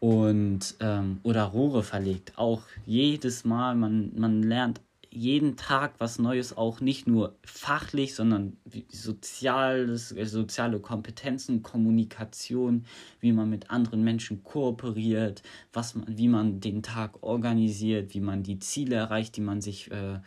Und, 0.00 0.76
ähm, 0.80 1.18
oder 1.24 1.44
Rohre 1.44 1.82
verlegt, 1.82 2.32
auch 2.36 2.62
jedes 2.86 3.44
Mal, 3.44 3.74
man, 3.74 4.12
man 4.14 4.42
lernt 4.42 4.80
jeden 5.10 5.56
Tag 5.56 5.94
was 5.98 6.18
Neues, 6.18 6.56
auch 6.56 6.80
nicht 6.80 7.06
nur 7.06 7.34
fachlich, 7.44 8.14
sondern 8.14 8.56
soziales, 8.88 10.10
soziale 10.10 10.80
Kompetenzen, 10.80 11.62
Kommunikation, 11.62 12.84
wie 13.20 13.32
man 13.32 13.48
mit 13.48 13.70
anderen 13.70 14.04
Menschen 14.04 14.44
kooperiert, 14.44 15.42
was 15.72 15.94
man, 15.94 16.06
wie 16.16 16.28
man 16.28 16.60
den 16.60 16.82
Tag 16.82 17.22
organisiert, 17.22 18.14
wie 18.14 18.20
man 18.20 18.42
die 18.42 18.58
Ziele 18.58 18.96
erreicht, 18.96 19.36
die 19.36 19.40
man 19.40 19.60
sich, 19.60 19.90
äh, 19.90 20.20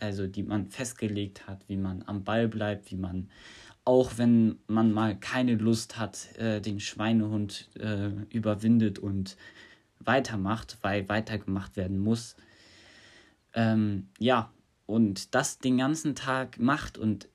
also 0.00 0.26
die 0.26 0.42
man 0.42 0.66
festgelegt 0.66 1.46
hat, 1.46 1.64
wie 1.68 1.76
man 1.76 2.02
am 2.06 2.24
Ball 2.24 2.48
bleibt, 2.48 2.90
wie 2.90 2.96
man 2.96 3.28
auch 3.84 4.12
wenn 4.16 4.58
man 4.66 4.92
mal 4.92 5.18
keine 5.18 5.56
Lust 5.56 5.98
hat, 5.98 6.36
äh, 6.38 6.60
den 6.60 6.80
Schweinehund 6.80 7.68
äh, 7.78 8.10
überwindet 8.30 8.98
und 8.98 9.36
weitermacht, 9.98 10.78
weil 10.82 11.08
weitergemacht 11.08 11.76
werden 11.76 11.98
muss 11.98 12.36
ähm, 13.54 14.08
ja, 14.18 14.52
und 14.86 15.34
das 15.34 15.58
den 15.58 15.78
ganzen 15.78 16.14
Tag 16.14 16.58
macht 16.58 16.98
und 16.98 17.28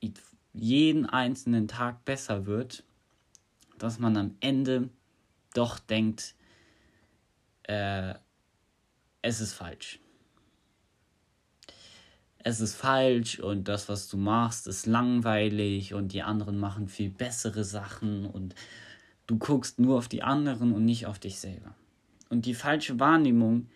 jeden 0.52 1.06
einzelnen 1.06 1.68
Tag 1.68 2.04
besser 2.04 2.46
wird, 2.46 2.84
dass 3.78 3.98
man 3.98 4.16
am 4.16 4.36
Ende 4.40 4.90
doch 5.54 5.78
denkt, 5.78 6.34
äh, 7.64 8.14
es 9.22 9.40
ist 9.40 9.52
falsch. 9.52 10.00
Es 12.48 12.62
ist 12.62 12.76
falsch 12.76 13.40
und 13.40 13.68
das, 13.68 13.90
was 13.90 14.08
du 14.08 14.16
machst, 14.16 14.68
ist 14.68 14.86
langweilig 14.86 15.92
und 15.92 16.14
die 16.14 16.22
anderen 16.22 16.58
machen 16.58 16.88
viel 16.88 17.10
bessere 17.10 17.62
Sachen 17.62 18.24
und 18.24 18.54
du 19.26 19.36
guckst 19.36 19.78
nur 19.78 19.98
auf 19.98 20.08
die 20.08 20.22
anderen 20.22 20.72
und 20.72 20.86
nicht 20.86 21.04
auf 21.04 21.18
dich 21.18 21.40
selber. 21.40 21.74
Und 22.30 22.46
die 22.46 22.54
falsche 22.54 22.98
Wahrnehmung 22.98 23.68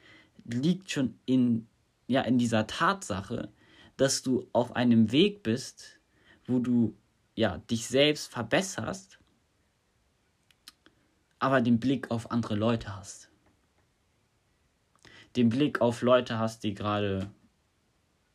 liegt 0.47 0.91
schon 0.91 1.19
in 1.26 1.67
ja 2.07 2.23
in 2.23 2.38
dieser 2.38 2.67
Tatsache, 2.67 3.50
dass 3.99 4.23
du 4.23 4.49
auf 4.55 4.75
einem 4.75 5.12
Weg 5.12 5.43
bist, 5.43 6.00
wo 6.47 6.59
du 6.59 6.97
ja 7.35 7.59
dich 7.59 7.87
selbst 7.87 8.33
verbesserst, 8.33 9.19
aber 11.38 11.61
den 11.61 11.79
Blick 11.79 12.11
auf 12.11 12.31
andere 12.31 12.55
Leute 12.55 12.97
hast. 12.97 13.29
Den 15.37 15.50
Blick 15.50 15.83
auf 15.83 16.00
Leute 16.00 16.38
hast, 16.38 16.64
die 16.64 16.73
gerade 16.73 17.31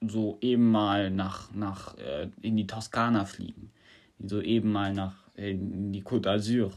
so 0.02 0.38
eben 0.42 0.70
mal 0.70 1.10
nach, 1.10 1.52
nach 1.54 1.98
äh, 1.98 2.30
in 2.42 2.56
die 2.56 2.68
Toskana 2.68 3.26
fliegen, 3.26 3.72
die 4.20 4.28
so 4.28 4.42
eben 4.42 4.72
mal 4.72 4.94
nach 4.94 5.28
in 5.36 5.94
die 5.94 6.04
Côte 6.04 6.24
d'Azur, 6.24 6.72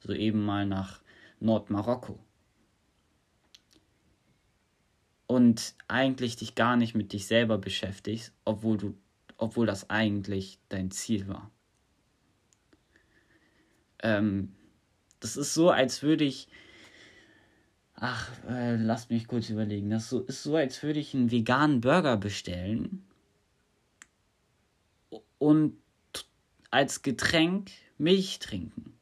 so 0.00 0.12
eben 0.12 0.44
mal 0.44 0.66
nach 0.66 1.00
Nordmarokko. 1.40 2.18
Und 5.26 5.74
eigentlich 5.88 6.36
dich 6.36 6.54
gar 6.54 6.76
nicht 6.76 6.94
mit 6.94 7.12
dich 7.12 7.26
selber 7.26 7.58
beschäftigst, 7.58 8.32
obwohl 8.44 8.78
du, 8.78 8.94
obwohl 9.38 9.66
das 9.66 9.90
eigentlich 9.90 10.60
dein 10.68 10.92
Ziel 10.92 11.26
war. 11.26 11.50
Ähm, 14.02 14.54
das 15.18 15.36
ist 15.36 15.54
so, 15.54 15.70
als 15.70 16.02
würde 16.02 16.24
ich, 16.24 16.48
ach, 17.96 18.30
äh, 18.48 18.76
lass 18.76 19.10
mich 19.10 19.26
kurz 19.26 19.50
überlegen, 19.50 19.90
das 19.90 20.08
so, 20.08 20.20
ist 20.20 20.42
so, 20.42 20.56
als 20.56 20.82
würde 20.82 21.00
ich 21.00 21.14
einen 21.14 21.30
veganen 21.30 21.80
Burger 21.80 22.16
bestellen 22.16 23.04
und 25.38 25.76
als 26.70 27.02
Getränk 27.02 27.70
Milch 27.98 28.38
trinken. 28.38 28.92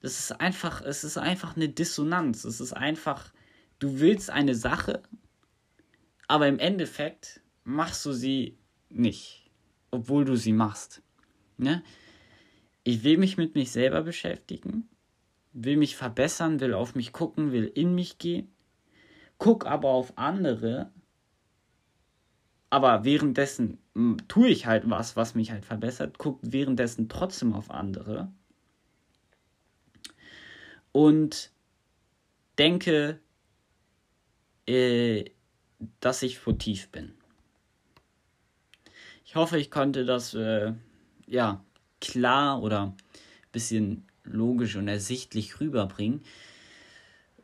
Das 0.00 0.18
ist 0.18 0.40
einfach, 0.40 0.80
es 0.80 1.04
ist 1.04 1.18
einfach 1.18 1.56
eine 1.56 1.68
Dissonanz. 1.68 2.44
Es 2.44 2.60
ist 2.60 2.72
einfach, 2.72 3.32
du 3.78 3.98
willst 3.98 4.30
eine 4.30 4.54
Sache 4.54 5.02
aber 6.28 6.46
im 6.46 6.58
Endeffekt 6.58 7.40
machst 7.64 8.04
du 8.06 8.12
sie 8.12 8.58
nicht, 8.90 9.50
obwohl 9.90 10.24
du 10.26 10.36
sie 10.36 10.52
machst. 10.52 11.02
Ne? 11.56 11.82
Ich 12.84 13.02
will 13.02 13.16
mich 13.16 13.36
mit 13.36 13.54
mich 13.54 13.72
selber 13.72 14.02
beschäftigen, 14.02 14.88
will 15.64 15.76
mich 15.76 15.96
verbessern, 15.96 16.60
will 16.60 16.74
auf 16.74 16.94
mich 16.94 17.12
gucken, 17.12 17.52
will 17.52 17.70
in 17.74 17.94
mich 17.94 18.18
gehen, 18.18 18.52
guck 19.38 19.66
aber 19.66 19.88
auf 19.88 20.16
andere, 20.16 20.90
aber 22.70 23.04
währenddessen 23.04 23.78
hm, 23.94 24.18
tue 24.28 24.48
ich 24.48 24.66
halt 24.66 24.88
was, 24.88 25.16
was 25.16 25.34
mich 25.34 25.50
halt 25.50 25.64
verbessert, 25.64 26.18
guck 26.18 26.38
währenddessen 26.42 27.08
trotzdem 27.08 27.52
auf 27.52 27.70
andere 27.70 28.30
und 30.92 31.50
denke, 32.58 33.20
äh, 34.66 35.24
dass 36.00 36.22
ich 36.22 36.38
furtiv 36.38 36.90
bin. 36.90 37.14
Ich 39.24 39.36
hoffe, 39.36 39.58
ich 39.58 39.70
konnte 39.70 40.04
das 40.04 40.34
äh, 40.34 40.72
ja 41.26 41.64
klar 42.00 42.62
oder 42.62 42.86
ein 42.86 42.96
bisschen 43.52 44.07
logisch 44.30 44.76
und 44.76 44.88
ersichtlich 44.88 45.60
rüberbringen, 45.60 46.22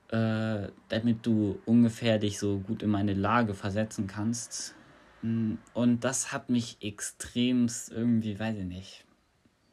äh, 0.08 0.68
damit 0.88 1.26
du 1.26 1.58
ungefähr 1.66 2.18
dich 2.18 2.38
so 2.38 2.58
gut 2.58 2.82
in 2.82 2.90
meine 2.90 3.14
Lage 3.14 3.54
versetzen 3.54 4.06
kannst. 4.06 4.74
Mm, 5.22 5.54
und 5.72 6.04
das 6.04 6.32
hat 6.32 6.50
mich 6.50 6.78
extremst 6.80 7.90
irgendwie, 7.90 8.38
weiß 8.38 8.58
ich 8.58 8.64
nicht, 8.64 9.04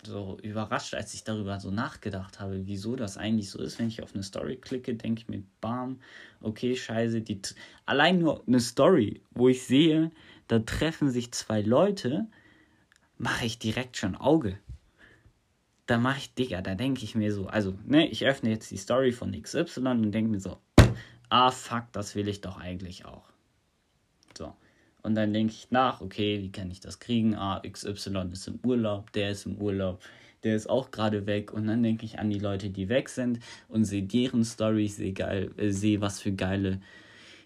so 0.04 0.38
überrascht, 0.42 0.94
als 0.94 1.14
ich 1.14 1.24
darüber 1.24 1.60
so 1.60 1.72
nachgedacht 1.72 2.40
habe, 2.40 2.66
wieso 2.66 2.96
das 2.96 3.18
eigentlich 3.18 3.50
so 3.50 3.62
ist. 3.62 3.78
Wenn 3.80 3.88
ich 3.88 4.02
auf 4.02 4.14
eine 4.14 4.24
Story 4.24 4.58
klicke, 4.58 4.96
denke 4.96 5.22
ich 5.22 5.30
mir, 5.30 5.44
bam, 5.60 6.00
okay, 6.42 6.76
scheiße, 6.76 7.22
die 7.22 7.42
allein 7.86 8.20
nur 8.20 8.44
eine 8.48 8.60
Story, 8.60 9.22
wo 9.32 9.50
ich 9.50 9.64
sehe, 9.64 10.12
da 10.48 10.60
treffen 10.60 11.10
sich 11.10 11.32
zwei 11.32 11.62
Leute, 11.62 12.28
mache 13.18 13.46
ich 13.46 13.60
direkt 13.60 13.98
schon 13.98 14.16
Auge. 14.16 14.58
Da 15.92 15.98
mache 15.98 16.20
ich, 16.20 16.34
Digga, 16.34 16.62
da 16.62 16.74
denke 16.74 17.04
ich 17.04 17.16
mir 17.16 17.34
so, 17.34 17.48
also, 17.48 17.78
ne, 17.86 18.08
ich 18.08 18.26
öffne 18.26 18.50
jetzt 18.50 18.72
die 18.72 18.78
Story 18.78 19.12
von 19.12 19.34
XY 19.34 19.82
und 19.88 20.14
denke 20.14 20.32
mir 20.32 20.40
so, 20.40 20.58
ah, 21.28 21.52
fuck, 21.52 21.92
das 21.92 22.16
will 22.16 22.30
ich 22.30 22.40
doch 22.40 22.58
eigentlich 22.58 23.04
auch. 23.04 23.26
So. 24.38 24.54
Und 25.04 25.16
dann 25.16 25.34
denke 25.34 25.52
ich 25.52 25.70
nach, 25.70 26.00
okay, 26.00 26.42
wie 26.42 26.50
kann 26.50 26.72
ich 26.72 26.80
das 26.80 27.00
kriegen? 27.00 27.36
Ah, 27.36 27.62
XY 27.70 28.30
ist 28.32 28.48
im 28.48 28.62
Urlaub, 28.64 29.12
der 29.12 29.32
ist 29.32 29.46
im 29.46 29.58
Urlaub, 29.58 30.02
der 30.46 30.56
ist 30.56 30.70
auch 30.70 30.92
gerade 30.92 31.26
weg. 31.26 31.52
Und 31.52 31.68
dann 31.68 31.84
denke 31.84 32.06
ich 32.06 32.20
an 32.20 32.30
die 32.30 32.40
Leute, 32.40 32.70
die 32.70 32.88
weg 32.88 33.10
sind 33.10 33.40
und 33.68 33.84
sehe 33.84 34.04
deren 34.04 34.46
Storys, 34.46 34.96
sehe 34.96 35.12
geil, 35.12 35.52
äh, 35.58 35.72
sehe, 35.72 36.00
was 36.00 36.22
für 36.22 36.32
geile 36.32 36.80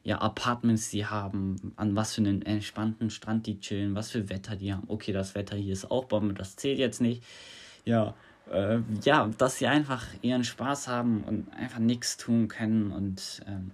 ja, 0.03 0.19
Apartments 0.19 0.91
die 0.91 1.07
haben, 1.07 1.73
an 1.77 1.95
was 1.95 2.13
für 2.13 2.21
einen 2.21 2.43
entspannten 2.43 3.09
Strand 3.09 3.47
die 3.47 3.59
chillen, 3.59 3.95
was 3.95 4.11
für 4.11 4.29
Wetter 4.29 4.55
die 4.55 4.71
haben. 4.71 4.83
Okay, 4.85 5.13
das 5.13 5.33
Wetter 5.33 5.57
hier 5.57 5.73
ist 5.73 5.89
auch 5.89 6.05
Bombe, 6.05 6.35
das 6.35 6.55
zählt 6.57 6.77
jetzt 6.77 7.01
nicht. 7.01 7.23
Ja, 7.85 8.13
äh, 8.51 8.79
ja, 9.03 9.27
dass 9.37 9.57
sie 9.57 9.67
einfach 9.67 10.05
ihren 10.21 10.43
Spaß 10.43 10.87
haben 10.87 11.23
und 11.23 11.51
einfach 11.53 11.79
nichts 11.79 12.17
tun 12.17 12.47
können 12.47 12.91
und 12.91 13.41
ähm, 13.47 13.71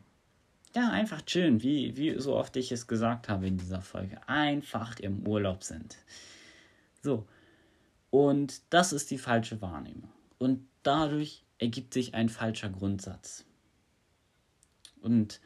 ja, 0.76 0.90
einfach 0.90 1.22
chillen, 1.24 1.62
wie, 1.64 1.98
wie 1.98 2.18
so 2.20 2.36
oft 2.36 2.56
ich 2.56 2.72
es 2.72 2.88
gesagt 2.88 3.28
habe 3.28 3.48
in 3.48 3.58
dieser 3.58 3.82
Folge. 3.82 4.18
Einfach 4.28 5.00
im 5.00 5.28
Urlaub 5.28 5.64
sind. 5.64 5.98
So. 7.02 7.28
Und 8.10 8.62
das 8.70 8.94
ist 8.94 9.12
die 9.12 9.18
falsche 9.18 9.62
Wahrnehmung. 9.62 10.10
Und 10.38 10.66
dadurch 10.84 11.44
ergibt 11.58 11.94
sich 11.94 12.14
ein 12.14 12.30
falscher 12.30 12.70
Grundsatz. 12.70 13.46
Und 15.02 15.42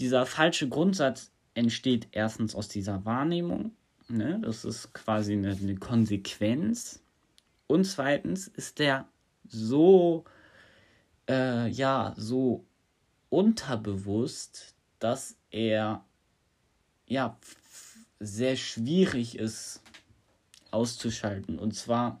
dieser 0.00 0.26
falsche 0.26 0.68
Grundsatz 0.68 1.30
entsteht 1.54 2.08
erstens 2.12 2.54
aus 2.54 2.68
dieser 2.68 3.04
Wahrnehmung. 3.04 3.72
Ne? 4.08 4.40
Das 4.42 4.64
ist 4.64 4.92
quasi 4.94 5.34
eine, 5.34 5.52
eine 5.52 5.76
Konsequenz. 5.76 7.02
Und 7.70 7.84
zweitens 7.84 8.48
ist 8.48 8.80
der 8.80 9.06
so, 9.46 10.24
äh, 11.28 11.68
ja, 11.68 12.14
so 12.16 12.64
unterbewusst, 13.28 14.74
dass 14.98 15.36
er 15.52 16.04
ja 17.06 17.38
sehr 18.18 18.56
schwierig 18.56 19.38
ist 19.38 19.82
auszuschalten. 20.72 21.60
Und 21.60 21.76
zwar 21.76 22.20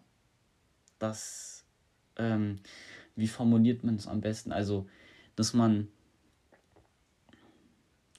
das, 1.00 1.64
ähm, 2.14 2.60
wie 3.16 3.26
formuliert 3.26 3.82
man 3.82 3.96
es 3.96 4.06
am 4.06 4.20
besten? 4.20 4.52
Also, 4.52 4.88
dass 5.34 5.52
man. 5.52 5.88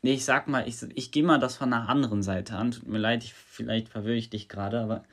Nee, 0.01 0.15
ich 0.15 0.25
sag 0.25 0.49
mal, 0.49 0.67
ich, 0.67 0.81
ich 0.95 1.13
gehe 1.13 1.23
mal 1.23 1.39
das 1.39 1.55
von 1.55 1.71
einer 1.71 1.87
anderen 1.87 2.23
Seite 2.23 2.57
an. 2.57 2.71
Tut 2.71 2.87
mir 2.87 2.97
leid, 2.97 3.23
ich, 3.23 3.33
vielleicht 3.33 3.87
verwirre 3.87 4.17
ich 4.17 4.29
dich 4.29 4.49
gerade, 4.49 4.81
aber 4.81 5.05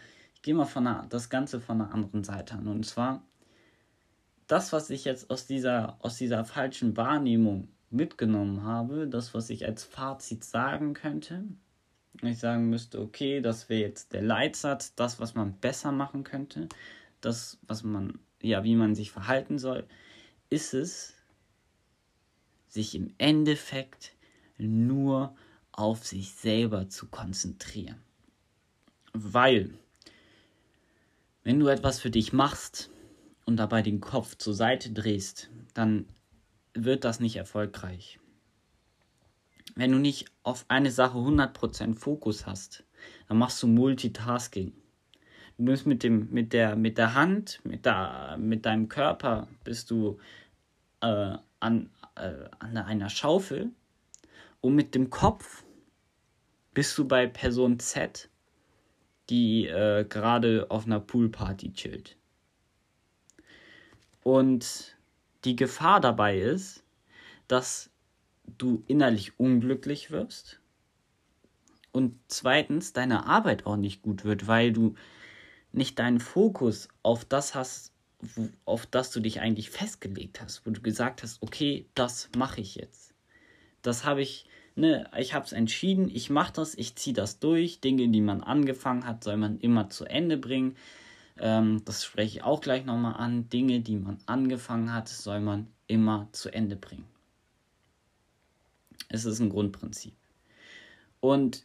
gehe 0.49 0.55
mal 0.55 0.65
von 0.65 0.87
einer, 0.87 1.05
das 1.11 1.29
Ganze 1.29 1.61
von 1.61 1.79
einer 1.79 1.93
anderen 1.93 2.25
Seite 2.25 2.55
an. 2.55 2.69
Und 2.69 2.87
zwar, 2.87 3.23
das, 4.47 4.73
was 4.73 4.89
ich 4.89 5.05
jetzt 5.05 5.29
aus 5.29 5.47
dieser, 5.47 5.99
aus 6.03 6.17
dieser 6.17 6.43
falschen 6.47 6.97
Wahrnehmung 6.97 7.69
mitgenommen 7.91 8.63
habe, 8.63 9.07
das, 9.07 9.35
was 9.35 9.51
ich 9.51 9.67
als 9.67 9.85
Fazit 9.85 10.43
sagen 10.43 10.95
könnte, 10.95 11.45
ich 12.23 12.39
sagen 12.39 12.71
müsste, 12.71 12.99
okay, 13.03 13.43
das 13.43 13.69
wäre 13.69 13.83
jetzt 13.83 14.15
der 14.15 14.23
Leitsatz, 14.23 14.95
das, 14.95 15.21
was 15.21 15.35
man 15.35 15.53
besser 15.53 15.93
machen 15.93 16.25
könnte, 16.25 16.71
das, 17.21 17.59
was 17.67 17.83
man, 17.83 18.19
ja, 18.41 18.65
wie 18.65 18.75
man 18.75 18.95
sich 18.95 19.11
verhalten 19.11 19.59
soll, 19.59 19.87
ist 20.49 20.73
es, 20.73 21.13
sich 22.69 22.95
im 22.95 23.13
Endeffekt 23.19 24.15
nur 24.57 25.37
auf 25.73 26.07
sich 26.07 26.33
selber 26.33 26.89
zu 26.89 27.07
konzentrieren. 27.09 28.01
Weil, 29.13 29.75
wenn 31.49 31.61
du 31.61 31.69
etwas 31.69 31.99
für 31.99 32.11
dich 32.11 32.35
machst 32.35 32.91
und 33.47 33.57
dabei 33.57 33.81
den 33.81 34.03
Kopf 34.03 34.37
zur 34.37 34.53
Seite 34.53 34.93
drehst, 34.93 35.49
dann 35.73 36.05
wird 36.75 37.05
das 37.05 37.21
nicht 37.21 37.37
erfolgreich. 37.37 38.21
Wenn 39.75 39.93
du 39.93 39.97
nicht 39.97 40.27
auf 40.43 40.67
eine 40.69 40.91
Sache 40.91 41.17
100% 41.17 41.95
Fokus 41.95 42.45
hast, 42.45 42.85
dann 43.29 43.39
machst 43.39 43.63
du 43.63 43.67
Multitasking. 43.67 44.75
Du 45.57 45.65
bist 45.65 45.87
mit, 45.87 46.03
dem, 46.03 46.29
mit, 46.31 46.53
der, 46.53 46.77
mit 46.77 46.99
der 46.99 47.15
Hand, 47.15 47.61
mit, 47.65 47.87
der, 47.87 48.37
mit 48.39 48.67
deinem 48.67 48.91
Körper, 48.91 49.49
bist 49.65 49.91
du 49.91 50.19
äh, 51.01 51.39
an, 51.61 51.89
äh, 52.17 52.45
an 52.59 52.77
einer 52.77 53.09
Schaufel 53.09 53.71
und 54.61 54.75
mit 54.75 54.95
dem 54.95 55.09
Kopf 55.09 55.65
bist 56.75 56.99
du 56.99 57.09
bei 57.09 57.27
Person 57.27 57.79
Z, 57.79 58.29
die 59.31 59.67
äh, 59.67 60.05
gerade 60.09 60.67
auf 60.71 60.87
einer 60.87 61.01
Poolparty 61.01 61.73
chillt. 61.73 62.17
Und 64.23 64.97
die 65.45 65.57
Gefahr 65.57 66.01
dabei 66.01 66.39
ist, 66.39 66.83
dass 67.47 67.91
du 68.47 68.83
innerlich 68.87 69.39
unglücklich 69.39 70.11
wirst 70.11 70.61
und 71.93 72.19
zweitens 72.29 72.93
deine 72.93 73.27
Arbeit 73.27 73.67
auch 73.67 73.77
nicht 73.77 74.03
gut 74.03 74.25
wird, 74.25 74.47
weil 74.47 74.73
du 74.73 74.95
nicht 75.73 75.99
deinen 75.99 76.21
Fokus 76.21 76.89
auf 77.03 77.25
das 77.25 77.55
hast, 77.55 77.93
auf 78.65 78.87
das 78.87 79.11
du 79.11 79.21
dich 79.21 79.41
eigentlich 79.41 79.71
festgelegt 79.71 80.41
hast, 80.41 80.67
wo 80.67 80.71
du 80.71 80.81
gesagt 80.81 81.23
hast, 81.23 81.43
okay, 81.43 81.87
das 81.95 82.31
mache 82.37 82.61
ich 82.61 82.75
jetzt. 82.75 83.15
Das 83.83 84.05
habe 84.05 84.23
ich, 84.23 84.48
ne, 84.79 85.11
ich 85.17 85.35
habe 85.35 85.45
es 85.45 85.53
entschieden, 85.53 86.09
ich 86.09 86.31
mache 86.31 86.53
das, 86.53 86.75
ich 86.75 86.95
ziehe 86.97 87.15
das 87.15 87.39
durch. 87.41 87.81
Dinge, 87.81 88.09
die 88.09 88.21
man 88.21 88.43
angefangen 88.43 89.07
hat, 89.07 89.25
soll 89.25 89.37
man 89.37 89.59
immer 89.59 89.91
zu 89.91 90.05
Ende 90.05 90.37
bringen. 90.37 90.77
Ähm, 91.39 91.83
das 91.85 92.05
spreche 92.05 92.39
ich 92.39 92.45
auch 92.45 92.61
gleich 92.61 92.85
nochmal 92.85 93.15
an. 93.15 93.49
Dinge, 93.51 93.81
die 93.81 93.97
man 93.97 94.19
angefangen 94.27 94.93
hat, 94.93 95.09
soll 95.09 95.41
man 95.41 95.67
immer 95.87 96.29
zu 96.33 96.49
Ende 96.49 96.77
bringen. 96.77 97.07
Es 99.09 99.25
ist 99.25 99.41
ein 99.41 99.51
Grundprinzip. 99.51 100.15
Und 101.21 101.65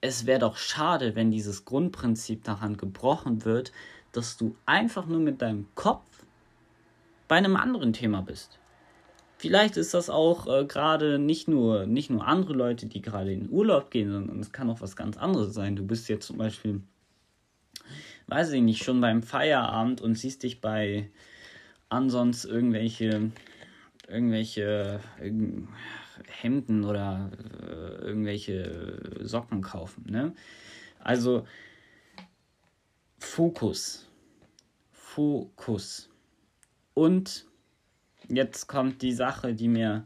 es 0.00 0.26
wäre 0.26 0.40
doch 0.40 0.56
schade, 0.56 1.14
wenn 1.14 1.30
dieses 1.30 1.64
Grundprinzip 1.64 2.44
daran 2.44 2.76
gebrochen 2.76 3.44
wird, 3.44 3.72
dass 4.12 4.36
du 4.36 4.56
einfach 4.64 5.06
nur 5.06 5.20
mit 5.20 5.42
deinem 5.42 5.66
Kopf 5.74 6.24
bei 7.26 7.36
einem 7.36 7.56
anderen 7.56 7.92
Thema 7.92 8.20
bist. 8.22 8.58
Vielleicht 9.44 9.76
ist 9.76 9.92
das 9.92 10.08
auch 10.10 10.46
äh, 10.46 10.64
gerade 10.64 11.18
nicht 11.18 11.48
nur, 11.48 11.86
nicht 11.86 12.08
nur 12.08 12.26
andere 12.26 12.54
Leute, 12.54 12.86
die 12.86 13.02
gerade 13.02 13.32
in 13.32 13.50
Urlaub 13.50 13.90
gehen, 13.90 14.10
sondern 14.10 14.40
es 14.40 14.52
kann 14.52 14.70
auch 14.70 14.80
was 14.80 14.96
ganz 14.96 15.16
anderes 15.16 15.52
sein. 15.52 15.76
Du 15.76 15.86
bist 15.86 16.08
jetzt 16.08 16.26
zum 16.26 16.38
Beispiel 16.38 16.80
weiß 18.26 18.52
ich 18.52 18.62
nicht, 18.62 18.82
schon 18.82 19.00
beim 19.00 19.22
Feierabend 19.22 20.00
und 20.00 20.16
siehst 20.16 20.42
dich 20.42 20.60
bei 20.60 21.10
ansonsten 21.88 22.48
irgendwelche, 22.48 23.32
irgendwelche 24.08 25.00
Hemden 26.26 26.84
oder 26.84 27.30
äh, 27.62 28.06
irgendwelche 28.06 29.00
Socken 29.20 29.62
kaufen. 29.62 30.06
Ne? 30.08 30.32
Also 31.00 31.46
Fokus. 33.18 34.08
Fokus. 34.90 36.08
Und 36.94 37.46
jetzt 38.28 38.66
kommt 38.66 39.02
die 39.02 39.12
Sache, 39.12 39.54
die 39.54 39.68
mir 39.68 40.04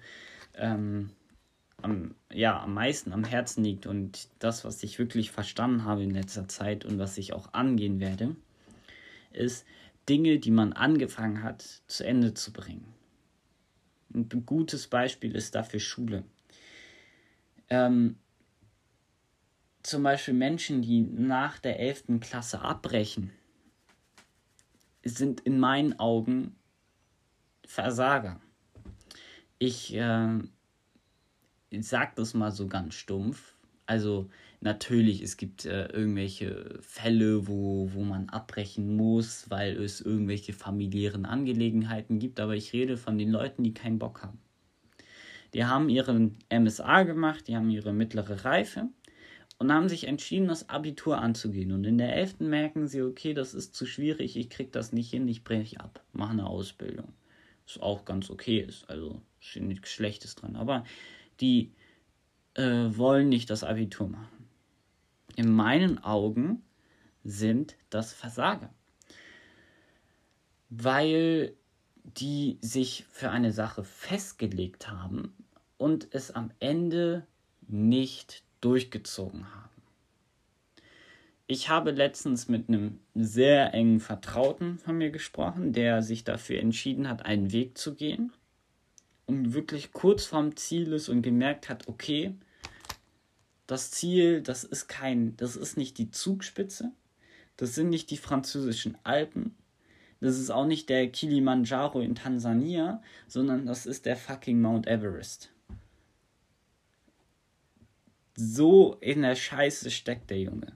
ähm, 0.55 1.11
am, 1.83 2.15
ja, 2.33 2.61
am 2.61 2.75
meisten 2.75 3.13
am 3.13 3.25
Herzen 3.25 3.65
liegt 3.65 3.87
und 3.87 4.29
das, 4.39 4.65
was 4.65 4.83
ich 4.83 4.99
wirklich 4.99 5.31
verstanden 5.31 5.85
habe 5.85 6.03
in 6.03 6.11
letzter 6.11 6.49
Zeit 6.49 6.85
und 6.85 6.99
was 6.99 7.19
ich 7.19 7.33
auch 7.33 7.53
angehen 7.53 8.01
werde, 8.01 8.37
ist 9.33 9.65
Dinge, 10.09 10.39
die 10.39 10.51
man 10.51 10.73
angefangen 10.73 11.43
hat, 11.43 11.63
zu 11.87 12.05
Ende 12.05 12.35
zu 12.35 12.53
bringen. 12.53 12.87
Ein 14.15 14.29
gutes 14.47 14.87
Beispiel 14.87 15.35
ist 15.37 15.55
dafür 15.55 15.81
Schule. 15.81 16.25
Ähm, 17.69 18.17
zum 19.83 20.03
Beispiel 20.03 20.35
Menschen, 20.35 20.83
die 20.83 21.01
nach 21.01 21.59
der 21.59 21.79
11. 21.79 22.21
Klasse 22.21 22.61
abbrechen, 22.61 23.31
sind 25.05 25.41
in 25.41 25.61
meinen 25.61 25.99
Augen 25.99 26.57
Versager. 27.69 28.41
Ich 29.59 29.95
äh, 29.95 30.39
ich 31.71 31.87
sag 31.87 32.17
das 32.17 32.35
mal 32.35 32.51
so 32.51 32.67
ganz 32.67 32.95
stumpf. 32.95 33.55
Also 33.87 34.29
natürlich, 34.61 35.23
es 35.23 35.37
gibt 35.37 35.65
äh, 35.65 35.87
irgendwelche 35.87 36.79
Fälle, 36.81 37.47
wo, 37.49 37.91
wo 37.93 38.03
man 38.03 38.29
abbrechen 38.29 38.97
muss, 38.97 39.49
weil 39.51 39.77
es 39.77 40.01
irgendwelche 40.01 40.53
familiären 40.53 41.25
Angelegenheiten 41.25 42.19
gibt, 42.19 42.41
aber 42.41 42.55
ich 42.55 42.73
rede 42.73 42.97
von 42.97 43.19
den 43.19 43.31
Leuten, 43.31 43.63
die 43.63 43.75
keinen 43.75 43.99
Bock 43.99 44.23
haben. 44.23 44.39
Die 45.55 45.65
haben 45.65 45.89
ihren 45.89 46.37
MSA 46.51 47.05
gemacht, 47.05 47.49
die 47.49 47.57
haben 47.57 47.71
ihre 47.71 47.95
mittlere 47.95 48.45
Reife 48.45 48.89
und 49.59 49.73
haben 49.73 49.89
sich 49.89 50.07
entschieden, 50.07 50.49
das 50.49 50.69
Abitur 50.69 51.19
anzugehen. 51.19 51.73
Und 51.73 51.85
in 51.85 51.97
der 51.97 52.15
11. 52.15 52.41
merken 52.41 52.87
sie, 52.87 53.01
okay, 53.01 53.33
das 53.33 53.55
ist 53.55 53.75
zu 53.75 53.87
schwierig, 53.87 54.37
ich 54.37 54.51
krieg 54.51 54.73
das 54.73 54.93
nicht 54.93 55.11
hin, 55.11 55.27
ich 55.29 55.45
breche 55.45 55.81
ab, 55.81 56.05
mache 56.13 56.33
eine 56.33 56.47
Ausbildung. 56.47 57.15
Was 57.69 57.79
auch 57.83 58.05
ganz 58.05 58.31
okay 58.31 58.61
ist, 58.61 58.89
also 58.89 59.21
nichts 59.55 59.91
Schlechtes 59.91 60.35
dran. 60.35 60.57
Aber 60.57 60.85
die 61.41 61.73
äh, 62.55 62.63
wollen 62.97 63.29
nicht 63.29 63.51
das 63.51 63.63
Abitur 63.63 64.09
machen. 64.09 64.49
In 65.37 65.53
meinen 65.53 66.03
Augen 66.03 66.63
sind 67.25 67.77
das 67.91 68.13
Versager. 68.13 68.73
Weil 70.71 71.55
die 72.05 72.59
sich 72.63 73.05
für 73.11 73.31
eine 73.31 73.53
Sache 73.53 73.85
festgelegt 73.85 74.89
haben 74.89 75.35
und 75.77 76.09
es 76.11 76.31
am 76.31 76.51
Ende 76.59 77.27
nicht 77.67 78.43
durchgezogen 78.61 79.55
haben. 79.55 79.68
Ich 81.51 81.71
habe 81.71 81.93
letztens 81.93 82.49
mit 82.49 82.69
einem 82.69 83.01
sehr 83.15 83.73
engen 83.73 84.01
Vertrauten 84.01 84.79
von 84.79 84.99
mir 84.99 85.11
gesprochen, 85.11 85.73
der 85.73 86.03
sich 86.03 86.23
dafür 86.23 86.61
entschieden 86.61 87.09
hat, 87.09 87.25
einen 87.25 87.53
Weg 87.53 87.79
zu 87.79 87.95
gehen 87.95 88.35
und 89.25 89.55
wirklich 89.55 89.93
kurz 89.93 90.27
vorm 90.27 90.57
Ziel 90.57 90.93
ist 90.93 91.09
und 91.09 91.23
gemerkt 91.23 91.71
hat, 91.71 91.89
okay, 91.89 92.35
das 93.67 93.91
Ziel, 93.91 94.43
das 94.43 94.63
ist 94.63 94.89
kein, 94.89 95.39
das 95.39 95.57
ist 95.57 95.79
nicht 95.79 95.97
die 95.97 96.11
Zugspitze, 96.11 96.93
das 97.57 97.75
sind 97.75 97.89
nicht 97.89 98.11
die 98.11 98.19
französischen 98.19 98.99
Alpen, 99.03 99.57
das 100.21 100.39
ist 100.39 100.51
auch 100.51 100.67
nicht 100.67 100.91
der 100.91 101.11
Kilimanjaro 101.11 102.03
in 102.03 102.15
Tansania, 102.15 103.03
sondern 103.27 103.65
das 103.65 103.87
ist 103.87 104.05
der 104.05 104.17
fucking 104.17 104.61
Mount 104.61 104.87
Everest. 104.87 105.51
So 108.37 108.99
in 109.01 109.23
der 109.23 109.35
Scheiße 109.35 109.91
steckt 109.91 110.29
der 110.29 110.41
Junge, 110.41 110.73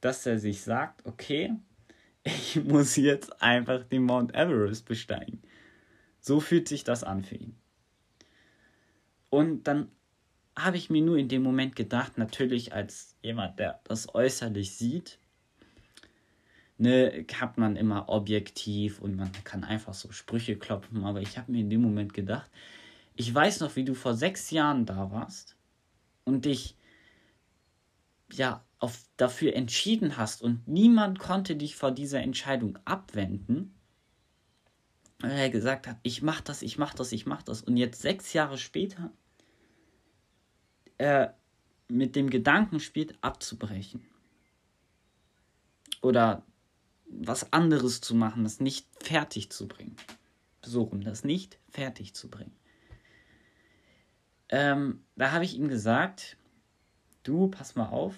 dass 0.00 0.26
er 0.26 0.38
sich 0.38 0.62
sagt, 0.62 1.04
okay, 1.06 1.54
ich 2.24 2.62
muss 2.64 2.96
jetzt 2.96 3.42
einfach 3.42 3.84
den 3.84 4.04
Mount 4.04 4.34
Everest 4.34 4.86
besteigen. 4.86 5.42
So 6.20 6.40
fühlt 6.40 6.68
sich 6.68 6.84
das 6.84 7.04
an 7.04 7.24
für 7.24 7.36
ihn. 7.36 7.56
Und 9.30 9.64
dann 9.64 9.90
habe 10.56 10.76
ich 10.76 10.90
mir 10.90 11.02
nur 11.02 11.16
in 11.16 11.28
dem 11.28 11.42
Moment 11.42 11.76
gedacht, 11.76 12.18
natürlich 12.18 12.72
als 12.72 13.16
jemand, 13.22 13.58
der 13.58 13.80
das 13.84 14.12
äußerlich 14.14 14.76
sieht, 14.76 15.18
ne, 16.78 17.26
hat 17.34 17.58
man 17.58 17.76
immer 17.76 18.08
objektiv 18.08 19.00
und 19.00 19.16
man 19.16 19.30
kann 19.44 19.64
einfach 19.64 19.94
so 19.94 20.10
Sprüche 20.10 20.56
klopfen, 20.56 21.04
aber 21.04 21.20
ich 21.20 21.38
habe 21.38 21.52
mir 21.52 21.60
in 21.60 21.70
dem 21.70 21.82
Moment 21.82 22.14
gedacht, 22.14 22.50
ich 23.14 23.32
weiß 23.32 23.60
noch, 23.60 23.76
wie 23.76 23.84
du 23.84 23.94
vor 23.94 24.14
sechs 24.14 24.50
Jahren 24.50 24.86
da 24.86 25.10
warst 25.10 25.56
und 26.24 26.44
dich 26.44 26.76
ja 28.32 28.64
auf, 28.78 29.04
dafür 29.16 29.54
entschieden 29.54 30.16
hast 30.16 30.42
und 30.42 30.66
niemand 30.68 31.18
konnte 31.18 31.56
dich 31.56 31.76
vor 31.76 31.90
dieser 31.90 32.20
Entscheidung 32.20 32.78
abwenden, 32.84 33.74
weil 35.20 35.32
er 35.32 35.50
gesagt 35.50 35.86
hat, 35.86 35.98
ich 36.02 36.22
mach 36.22 36.40
das, 36.40 36.62
ich 36.62 36.78
mach 36.78 36.94
das, 36.94 37.10
ich 37.12 37.26
mach 37.26 37.42
das. 37.42 37.62
Und 37.62 37.76
jetzt 37.76 38.00
sechs 38.02 38.32
Jahre 38.32 38.56
später 38.56 39.10
er 40.96 41.36
mit 41.88 42.16
dem 42.16 42.28
Gedanken 42.28 42.80
spielt, 42.80 43.16
abzubrechen. 43.22 44.04
Oder 46.02 46.44
was 47.08 47.52
anderes 47.52 48.00
zu 48.00 48.14
machen, 48.14 48.44
das 48.44 48.60
nicht 48.60 48.86
fertig 49.02 49.50
zu 49.50 49.66
bringen. 49.66 49.96
So 50.62 50.82
rum, 50.82 51.00
das 51.00 51.24
nicht 51.24 51.58
fertig 51.70 52.14
zu 52.14 52.28
bringen. 52.28 52.54
Ähm, 54.50 55.04
da 55.16 55.32
habe 55.32 55.44
ich 55.44 55.56
ihm 55.56 55.68
gesagt, 55.68 56.36
du, 57.22 57.48
pass 57.48 57.74
mal 57.74 57.88
auf. 57.88 58.14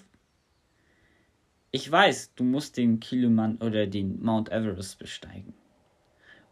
Ich 1.73 1.89
weiß, 1.89 2.33
du 2.35 2.43
musst 2.43 2.75
den 2.75 2.99
Kiliman 2.99 3.55
oder 3.57 3.87
den 3.87 4.21
Mount 4.21 4.51
Everest 4.51 4.99
besteigen. 4.99 5.53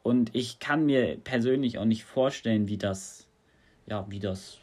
Und 0.01 0.33
ich 0.33 0.59
kann 0.59 0.85
mir 0.85 1.17
persönlich 1.17 1.77
auch 1.77 1.85
nicht 1.85 2.05
vorstellen, 2.05 2.69
wie 2.69 2.77
das, 2.77 3.27
ja, 3.85 4.05
wie 4.09 4.19
das 4.19 4.59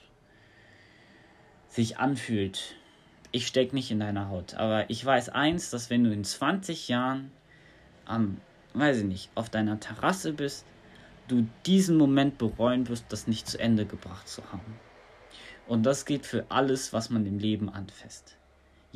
sich 1.68 1.98
anfühlt. 1.98 2.74
Ich 3.32 3.46
stecke 3.46 3.74
nicht 3.74 3.90
in 3.90 4.00
deiner 4.00 4.30
Haut. 4.30 4.54
Aber 4.54 4.88
ich 4.88 5.04
weiß 5.04 5.28
eins, 5.28 5.68
dass 5.68 5.90
wenn 5.90 6.04
du 6.04 6.10
in 6.10 6.24
20 6.24 6.88
Jahren 6.88 7.30
am, 8.06 8.40
weiß 8.72 9.00
ich 9.00 9.04
nicht, 9.04 9.30
auf 9.34 9.50
deiner 9.50 9.78
Terrasse 9.78 10.32
bist, 10.32 10.64
du 11.28 11.46
diesen 11.66 11.98
Moment 11.98 12.38
bereuen 12.38 12.88
wirst, 12.88 13.04
das 13.10 13.26
nicht 13.26 13.46
zu 13.46 13.58
Ende 13.58 13.84
gebracht 13.84 14.26
zu 14.26 14.42
haben. 14.50 14.80
Und 15.66 15.84
das 15.84 16.06
geht 16.06 16.24
für 16.24 16.46
alles, 16.48 16.94
was 16.94 17.10
man 17.10 17.26
im 17.26 17.38
Leben 17.38 17.68
anfasst. 17.68 18.38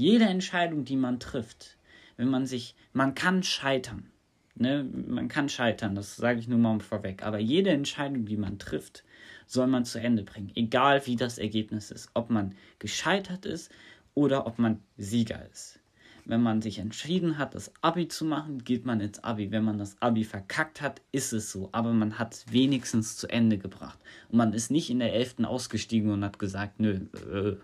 Jede 0.00 0.24
Entscheidung, 0.24 0.86
die 0.86 0.96
man 0.96 1.20
trifft, 1.20 1.76
wenn 2.16 2.30
man 2.30 2.46
sich, 2.46 2.74
man 2.94 3.14
kann 3.14 3.42
scheitern. 3.42 4.10
Ne? 4.54 4.82
Man 4.82 5.28
kann 5.28 5.50
scheitern, 5.50 5.94
das 5.94 6.16
sage 6.16 6.40
ich 6.40 6.48
nur 6.48 6.58
mal 6.58 6.80
vorweg. 6.80 7.22
Aber 7.22 7.38
jede 7.38 7.68
Entscheidung, 7.68 8.24
die 8.24 8.38
man 8.38 8.58
trifft, 8.58 9.04
soll 9.46 9.66
man 9.66 9.84
zu 9.84 10.00
Ende 10.00 10.22
bringen. 10.22 10.52
Egal 10.54 11.06
wie 11.06 11.16
das 11.16 11.36
Ergebnis 11.36 11.90
ist. 11.90 12.08
Ob 12.14 12.30
man 12.30 12.54
gescheitert 12.78 13.44
ist 13.44 13.70
oder 14.14 14.46
ob 14.46 14.58
man 14.58 14.80
Sieger 14.96 15.46
ist. 15.52 15.80
Wenn 16.24 16.42
man 16.42 16.62
sich 16.62 16.78
entschieden 16.78 17.36
hat, 17.36 17.54
das 17.54 17.70
Abi 17.82 18.08
zu 18.08 18.24
machen, 18.24 18.64
geht 18.64 18.86
man 18.86 19.00
ins 19.00 19.22
Abi. 19.22 19.50
Wenn 19.50 19.64
man 19.64 19.76
das 19.76 20.00
Abi 20.00 20.24
verkackt 20.24 20.80
hat, 20.80 21.02
ist 21.12 21.34
es 21.34 21.52
so. 21.52 21.68
Aber 21.72 21.92
man 21.92 22.18
hat 22.18 22.32
es 22.32 22.50
wenigstens 22.50 23.18
zu 23.18 23.28
Ende 23.28 23.58
gebracht. 23.58 23.98
Und 24.30 24.38
man 24.38 24.54
ist 24.54 24.70
nicht 24.70 24.88
in 24.88 25.00
der 25.00 25.12
11. 25.12 25.40
ausgestiegen 25.44 26.10
und 26.10 26.24
hat 26.24 26.38
gesagt, 26.38 26.80
nö, 26.80 27.00
äh, 27.30 27.56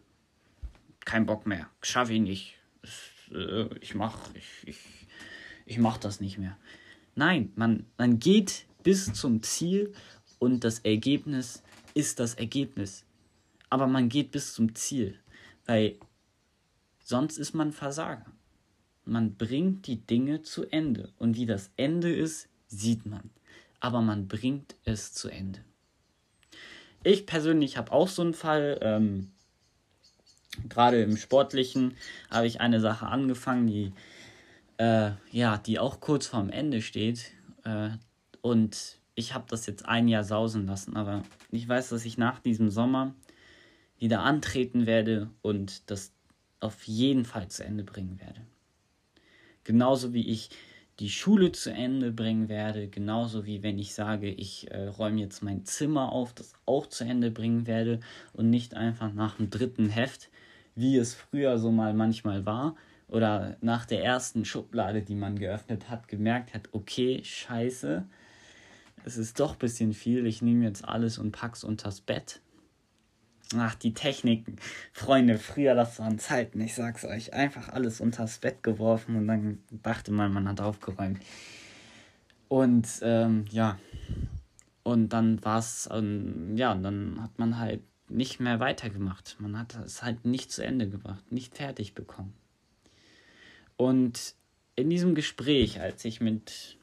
kein 1.07 1.25
Bock 1.25 1.47
mehr, 1.47 1.71
schaffe 1.81 2.13
ich 2.13 2.21
nicht. 2.21 2.55
Äh, 3.33 3.75
ich 3.79 3.95
mach, 3.95 4.19
ich, 4.35 4.45
ich, 4.67 4.79
ich 5.65 5.79
mach 5.79 5.97
das 5.97 6.21
nicht 6.21 6.37
mehr. 6.37 6.59
Nein, 7.15 7.53
man, 7.57 7.87
man 7.97 8.19
geht 8.19 8.67
bis 8.83 9.15
zum 9.15 9.43
Ziel 9.43 9.95
und 10.39 10.65
das 10.65 10.81
Ergebnis 10.81 11.63
ist 11.95 12.21
das 12.21 12.35
Ergebnis. 12.35 13.05
Aber 13.71 13.87
man 13.87 14.11
geht 14.11 14.33
bis 14.33 14.53
zum 14.53 14.75
Ziel, 14.75 15.19
weil 15.65 15.97
sonst 17.03 17.39
ist 17.39 17.55
man 17.55 17.73
Versager. 17.73 18.27
Man 19.05 19.37
bringt 19.37 19.87
die 19.87 20.05
Dinge 20.05 20.43
zu 20.43 20.67
Ende. 20.67 21.13
Und 21.19 21.37
wie 21.37 21.47
das 21.47 21.71
Ende 21.77 22.15
ist, 22.15 22.49
sieht 22.67 23.07
man. 23.07 23.31
Aber 23.79 24.03
man 24.03 24.27
bringt 24.27 24.75
es 24.85 25.13
zu 25.13 25.29
Ende. 25.29 25.61
Ich 27.05 27.25
persönlich 27.25 27.77
habe 27.77 27.93
auch 27.93 28.09
so 28.09 28.23
einen 28.23 28.35
Fall. 28.35 28.79
Ähm, 28.83 29.31
Gerade 30.69 31.03
im 31.03 31.17
Sportlichen 31.17 31.95
habe 32.31 32.47
ich 32.47 32.61
eine 32.61 32.81
Sache 32.81 33.07
angefangen, 33.07 33.67
die, 33.67 33.93
äh, 34.79 35.13
ja, 35.31 35.59
die 35.59 35.79
auch 35.79 36.01
kurz 36.01 36.27
vorm 36.27 36.51
Ende 36.51 36.83
steht. 36.83 37.33
Äh, 37.65 37.91
und 38.41 38.99
ich 39.15 39.35
habe 39.35 39.47
das 39.49 39.67
jetzt 39.67 39.87
ein 39.87 40.09
Jahr 40.09 40.25
sausen 40.25 40.67
lassen. 40.67 40.97
Aber 40.97 41.23
ich 41.51 41.69
weiß, 41.69 41.89
dass 41.89 42.05
ich 42.05 42.19
nach 42.19 42.39
diesem 42.39 42.71
Sommer 42.71 43.15
wieder 43.99 44.21
antreten 44.23 44.87
werde 44.87 45.31
und 45.43 45.91
das 45.91 46.13
auf 46.61 46.85
jeden 46.85 47.25
Fall 47.25 47.49
zu 47.49 47.65
Ende 47.65 47.85
bringen 47.85 48.21
werde. 48.21 48.41
Genauso 49.65 50.13
wie 50.13 50.29
ich 50.29 50.51
die 50.99 51.11
Schule 51.11 51.53
zu 51.53 51.73
Ende 51.73 52.11
bringen 52.11 52.49
werde, 52.49 52.89
genauso 52.89 53.45
wie 53.45 53.63
wenn 53.63 53.79
ich 53.79 53.95
sage, 53.95 54.31
ich 54.31 54.71
äh, 54.71 54.87
räume 54.87 55.21
jetzt 55.21 55.43
mein 55.43 55.65
Zimmer 55.65 56.13
auf, 56.13 56.33
das 56.33 56.55
auch 56.65 56.87
zu 56.87 57.05
Ende 57.05 57.31
bringen 57.31 57.67
werde 57.67 58.01
und 58.33 58.49
nicht 58.49 58.75
einfach 58.75 59.13
nach 59.13 59.37
dem 59.37 59.51
dritten 59.51 59.91
Heft, 59.91 60.31
wie 60.77 60.97
es 60.97 61.15
früher 61.15 61.59
so 61.59 61.73
mal 61.73 61.95
manchmal 61.95 62.47
war, 62.47 62.77
oder 63.09 63.57
nach 63.61 63.87
der 63.87 64.05
ersten 64.05 64.45
Schublade, 64.45 65.03
die 65.03 65.15
man 65.15 65.39
geöffnet 65.39 65.89
hat, 65.89 66.09
gemerkt 66.09 66.55
hat, 66.55 66.69
okay, 66.73 67.23
scheiße, 67.23 68.05
es 69.05 69.17
ist 69.17 69.39
doch 69.39 69.53
ein 69.53 69.59
bisschen 69.59 69.93
viel, 69.93 70.27
ich 70.27 70.43
nehme 70.43 70.65
jetzt 70.65 70.85
alles 70.85 71.19
und 71.19 71.33
pack's 71.33 71.63
unters 71.63 72.01
Bett. 72.01 72.41
Ach, 73.57 73.77
die 73.77 73.95
Techniken. 73.95 74.57
Freunde, 74.93 75.39
früher 75.39 75.77
das 75.77 76.01
waren 76.01 76.19
Zeiten, 76.19 76.61
ich 76.61 76.75
sag's 76.75 77.05
euch. 77.05 77.33
Einfach 77.33 77.69
alles 77.69 78.01
unters 78.01 78.39
Bett 78.39 78.65
geworfen 78.65 79.15
und 79.15 79.29
dann 79.29 79.61
dachte 79.71 80.11
man, 80.11 80.33
man 80.33 80.49
hat 80.49 80.61
aufgeräumt. 80.61 81.21
Und 82.49 82.89
ähm, 83.03 83.45
ja, 83.51 83.79
und 84.83 85.11
dann 85.11 85.45
war 85.45 85.61
es, 85.61 85.89
ähm, 85.93 86.57
ja, 86.57 86.75
dann 86.75 87.23
hat 87.23 87.39
man 87.39 87.59
halt 87.59 87.83
nicht 88.09 88.41
mehr 88.41 88.61
weitergemacht. 88.61 89.37
Man 89.39 89.59
hat 89.59 89.75
es 89.77 90.03
halt 90.03 90.25
nicht 90.25 90.53
zu 90.53 90.65
Ende 90.65 90.89
gebracht, 90.89 91.31
nicht 91.31 91.57
fertig 91.57 91.95
bekommen. 91.95 92.35
Und 93.77 94.35
in 94.75 94.91
diesem 94.91 95.15
Gespräch, 95.15 95.81
als 95.81 96.05
ich 96.05 96.21
mit 96.21 96.77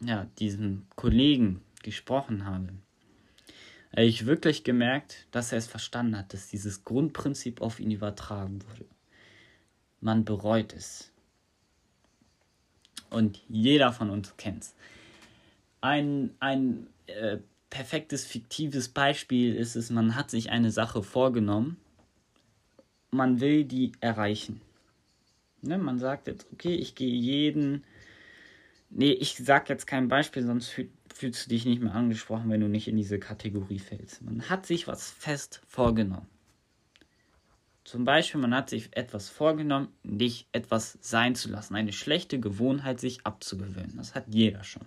ja, 0.00 0.26
diesem 0.38 0.86
Kollegen 0.96 1.62
gesprochen 1.82 2.46
habe, 2.46 2.70
habe 3.92 4.04
ich 4.04 4.26
wirklich 4.26 4.64
gemerkt, 4.64 5.26
dass 5.30 5.52
er 5.52 5.58
es 5.58 5.66
verstanden 5.66 6.16
hat, 6.16 6.32
dass 6.32 6.48
dieses 6.48 6.84
Grundprinzip 6.84 7.60
auf 7.60 7.78
ihn 7.78 7.90
übertragen 7.90 8.62
wurde. 8.62 8.86
Man 10.00 10.24
bereut 10.24 10.72
es. 10.72 11.12
Und 13.10 13.42
jeder 13.48 13.92
von 13.92 14.10
uns 14.10 14.36
kennt 14.36 14.62
es. 14.62 14.74
Ein, 15.82 16.34
ein 16.40 16.86
äh, 17.06 17.38
perfektes, 17.72 18.26
fiktives 18.26 18.90
Beispiel 18.90 19.54
ist 19.54 19.76
es, 19.76 19.88
man 19.88 20.14
hat 20.14 20.30
sich 20.30 20.50
eine 20.50 20.70
Sache 20.70 21.02
vorgenommen, 21.02 21.78
man 23.10 23.40
will 23.40 23.64
die 23.64 23.92
erreichen. 24.00 24.60
Ne, 25.62 25.78
man 25.78 25.98
sagt 25.98 26.26
jetzt, 26.26 26.46
okay, 26.52 26.74
ich 26.74 26.94
gehe 26.94 27.14
jeden. 27.14 27.82
Nee, 28.90 29.12
ich 29.12 29.36
sag 29.36 29.70
jetzt 29.70 29.86
kein 29.86 30.08
Beispiel, 30.08 30.42
sonst 30.42 30.68
fühlst 31.14 31.46
du 31.46 31.48
dich 31.48 31.64
nicht 31.64 31.80
mehr 31.80 31.94
angesprochen, 31.94 32.50
wenn 32.50 32.60
du 32.60 32.68
nicht 32.68 32.88
in 32.88 32.96
diese 32.96 33.18
Kategorie 33.18 33.78
fällst. 33.78 34.20
Man 34.20 34.50
hat 34.50 34.66
sich 34.66 34.86
was 34.86 35.10
fest 35.10 35.62
vorgenommen. 35.66 36.28
Zum 37.84 38.04
Beispiel, 38.04 38.40
man 38.40 38.54
hat 38.54 38.68
sich 38.68 38.94
etwas 38.94 39.30
vorgenommen, 39.30 39.88
dich 40.04 40.46
etwas 40.52 40.98
sein 41.00 41.34
zu 41.34 41.48
lassen, 41.48 41.74
eine 41.74 41.92
schlechte 41.92 42.38
Gewohnheit 42.38 43.00
sich 43.00 43.24
abzugewöhnen. 43.24 43.96
Das 43.96 44.14
hat 44.14 44.26
jeder 44.28 44.62
schon. 44.62 44.84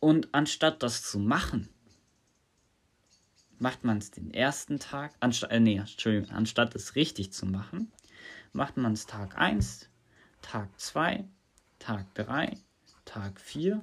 Und 0.00 0.34
anstatt 0.34 0.82
das 0.82 1.02
zu 1.02 1.18
machen, 1.18 1.68
macht 3.58 3.84
man 3.84 3.98
es 3.98 4.10
den 4.10 4.32
ersten 4.32 4.78
Tag, 4.78 5.14
anstatt, 5.20 5.50
äh, 5.50 5.60
nee, 5.60 5.76
Entschuldigung, 5.76 6.30
anstatt 6.30 6.74
es 6.74 6.94
richtig 6.94 7.32
zu 7.32 7.46
machen, 7.46 7.90
macht 8.52 8.76
man 8.76 8.92
es 8.92 9.06
Tag 9.06 9.38
1, 9.38 9.88
Tag 10.42 10.68
2, 10.78 11.24
Tag 11.78 12.14
3, 12.14 12.56
Tag 13.04 13.40
4 13.40 13.82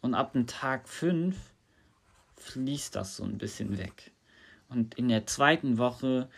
und 0.00 0.14
ab 0.14 0.32
dem 0.32 0.46
Tag 0.46 0.88
5 0.88 1.36
fließt 2.36 2.94
das 2.94 3.16
so 3.16 3.24
ein 3.24 3.38
bisschen 3.38 3.78
weg. 3.78 4.12
Und 4.68 4.94
in 4.96 5.08
der 5.08 5.26
zweiten 5.26 5.78
Woche, 5.78 6.28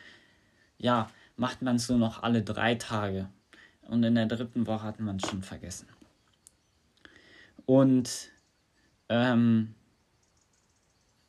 ja, 0.79 1.11
macht 1.37 1.63
man 1.63 1.77
es 1.77 1.89
nur 1.89 1.99
noch 1.99 2.23
alle 2.23 2.43
drei 2.43 2.75
Tage. 2.75 3.29
Und 3.83 4.03
in 4.03 4.15
der 4.15 4.27
dritten 4.27 4.67
Woche 4.67 4.83
hat 4.83 5.01
man 5.01 5.17
es 5.17 5.29
schon 5.29 5.43
vergessen. 5.43 5.89
Und 7.67 8.31
ähm, 9.09 9.75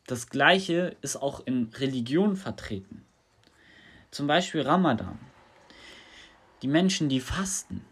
das 0.06 0.30
Gleiche 0.30 0.96
ist 1.02 1.18
auch 1.18 1.46
in 1.46 1.66
Religion 1.74 2.36
vertreten. 2.36 3.04
Zum 4.12 4.28
Beispiel 4.28 4.62
Ramadan. 4.62 5.20
Die 6.62 6.68
Menschen, 6.68 7.10
die 7.10 7.20
fasten, 7.20 7.84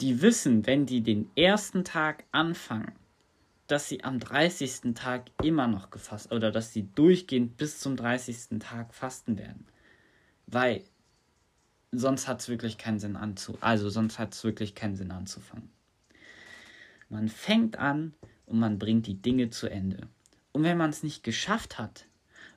die 0.00 0.22
wissen, 0.22 0.66
wenn 0.66 0.86
die 0.86 1.02
den 1.02 1.30
ersten 1.36 1.84
Tag 1.84 2.24
anfangen, 2.30 2.92
dass 3.66 3.88
sie 3.88 4.04
am 4.04 4.18
30. 4.20 4.94
Tag 4.94 5.30
immer 5.42 5.66
noch 5.66 5.90
gefasst 5.90 6.30
oder 6.32 6.50
dass 6.50 6.72
sie 6.72 6.88
durchgehend 6.94 7.56
bis 7.56 7.80
zum 7.80 7.96
30. 7.96 8.60
Tag 8.60 8.94
fasten 8.94 9.38
werden. 9.38 9.66
Weil 10.46 10.84
sonst 11.90 12.28
hat 12.28 12.40
es 12.40 12.48
wirklich 12.48 12.76
keinen 12.76 12.98
Sinn 12.98 13.16
anzu 13.16 13.56
also 13.60 13.88
sonst 13.88 14.18
hat 14.18 14.34
es 14.34 14.44
wirklich 14.44 14.74
keinen 14.74 14.96
Sinn 14.96 15.10
anzufangen. 15.10 15.70
Man 17.08 17.28
fängt 17.28 17.78
an 17.78 18.14
und 18.46 18.58
man 18.58 18.78
bringt 18.78 19.06
die 19.06 19.20
Dinge 19.20 19.50
zu 19.50 19.68
Ende. 19.68 20.08
Und 20.52 20.62
wenn 20.62 20.78
man 20.78 20.90
es 20.90 21.02
nicht 21.02 21.22
geschafft 21.22 21.78
hat, 21.78 22.06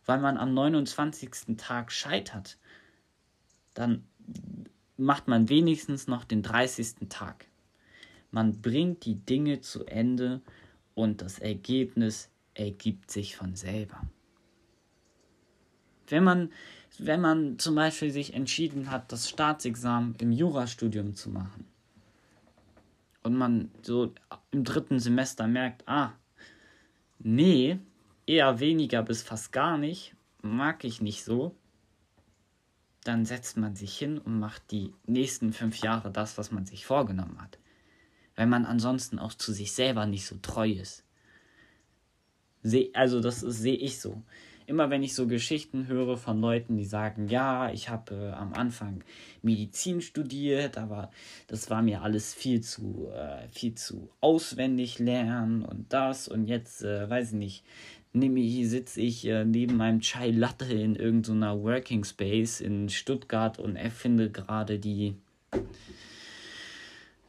weil 0.06 0.20
man 0.20 0.38
am 0.38 0.54
29. 0.54 1.58
Tag 1.58 1.92
scheitert, 1.92 2.58
dann 3.74 4.06
macht 4.98 5.28
man 5.28 5.50
wenigstens 5.50 6.08
noch 6.08 6.24
den 6.24 6.42
30. 6.42 7.10
Tag. 7.10 7.46
Man 8.32 8.62
bringt 8.62 9.06
die 9.06 9.16
Dinge 9.16 9.62
zu 9.62 9.86
Ende 9.86 10.42
und 10.96 11.22
das 11.22 11.40
Ergebnis 11.40 12.30
ergibt 12.54 13.12
sich 13.12 13.36
von 13.36 13.56
selber. 13.56 14.02
Wenn 16.08 16.24
man, 16.24 16.52
wenn 16.98 17.22
man 17.22 17.60
zum 17.60 17.76
Beispiel 17.76 18.12
sich 18.12 18.34
entschieden 18.34 18.90
hat, 18.90 19.12
das 19.12 19.30
Staatsexamen 19.30 20.16
im 20.16 20.32
Jurastudium 20.32 21.16
zu 21.16 21.30
machen 21.30 21.66
und 23.28 23.36
man 23.36 23.70
so 23.82 24.14
im 24.52 24.64
dritten 24.64 25.00
Semester 25.00 25.48
merkt, 25.48 25.86
ah, 25.86 26.14
nee, 27.20 27.78
eher 28.26 28.62
weniger 28.62 29.04
bis 29.04 29.22
fast 29.22 29.52
gar 29.52 29.78
nicht, 29.78 30.16
mag 30.42 30.86
ich 30.86 31.02
nicht 31.02 31.26
so, 31.26 31.54
dann 33.04 33.26
setzt 33.26 33.58
man 33.58 33.76
sich 33.76 33.98
hin 33.98 34.18
und 34.18 34.40
macht 34.40 34.72
die 34.72 34.94
nächsten 35.06 35.52
fünf 35.52 35.80
Jahre 35.80 36.10
das, 36.10 36.38
was 36.38 36.52
man 36.52 36.66
sich 36.66 36.86
vorgenommen 36.86 37.42
hat. 37.42 37.60
Weil 38.38 38.48
man 38.48 38.66
ansonsten 38.66 39.20
auch 39.20 39.34
zu 39.34 39.52
sich 39.52 39.74
selber 39.74 40.06
nicht 40.06 40.26
so 40.26 40.38
treu 40.42 40.70
ist. 40.70 41.04
Also 42.94 43.20
das 43.20 43.42
sehe 43.42 43.76
ich 43.76 44.00
so 44.00 44.24
immer 44.68 44.90
wenn 44.90 45.02
ich 45.02 45.16
so 45.16 45.28
Geschichten 45.28 45.88
höre 45.88 46.18
von 46.18 46.40
Leuten, 46.40 46.78
die 46.78 46.86
sagen, 46.86 47.30
ja, 47.30 47.72
ich 47.72 47.90
habe 47.90 48.14
äh, 48.16 48.32
am 48.34 48.54
Anfang 48.54 49.04
Medizin 49.42 50.02
studiert, 50.02 50.78
aber 50.78 51.10
das 51.48 51.70
war 51.70 51.82
mir 51.82 52.02
alles 52.02 52.34
viel 52.34 52.62
zu, 52.62 53.08
äh, 53.14 53.48
viel 53.50 53.76
zu 53.76 54.10
auswendig 54.20 55.00
lernen 55.00 55.64
und 55.64 55.92
das 55.94 56.28
und 56.28 56.46
jetzt, 56.46 56.84
äh, 56.84 57.10
weiß 57.10 57.30
ich 57.30 57.38
nicht, 57.38 57.64
nehme 58.12 58.42
hier 58.42 58.68
sitze 58.68 59.00
ich 59.02 59.26
äh, 59.26 59.46
neben 59.46 59.78
meinem 59.78 60.02
Chai 60.02 60.32
Latte 60.32 60.66
in 60.66 60.96
irgendeiner 60.96 61.62
Working 61.62 62.04
Space 62.04 62.60
in 62.60 62.90
Stuttgart 62.90 63.60
und 63.60 63.78
erfinde 63.78 64.30
gerade 64.30 64.80
die 64.80 65.16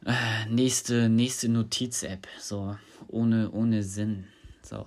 äh, 0.05 0.45
nächste, 0.49 1.07
nächste 1.07 1.47
Notiz-App, 1.47 2.27
so 2.37 2.75
ohne, 3.07 3.49
ohne 3.51 3.83
Sinn. 3.83 4.25
So. 4.61 4.85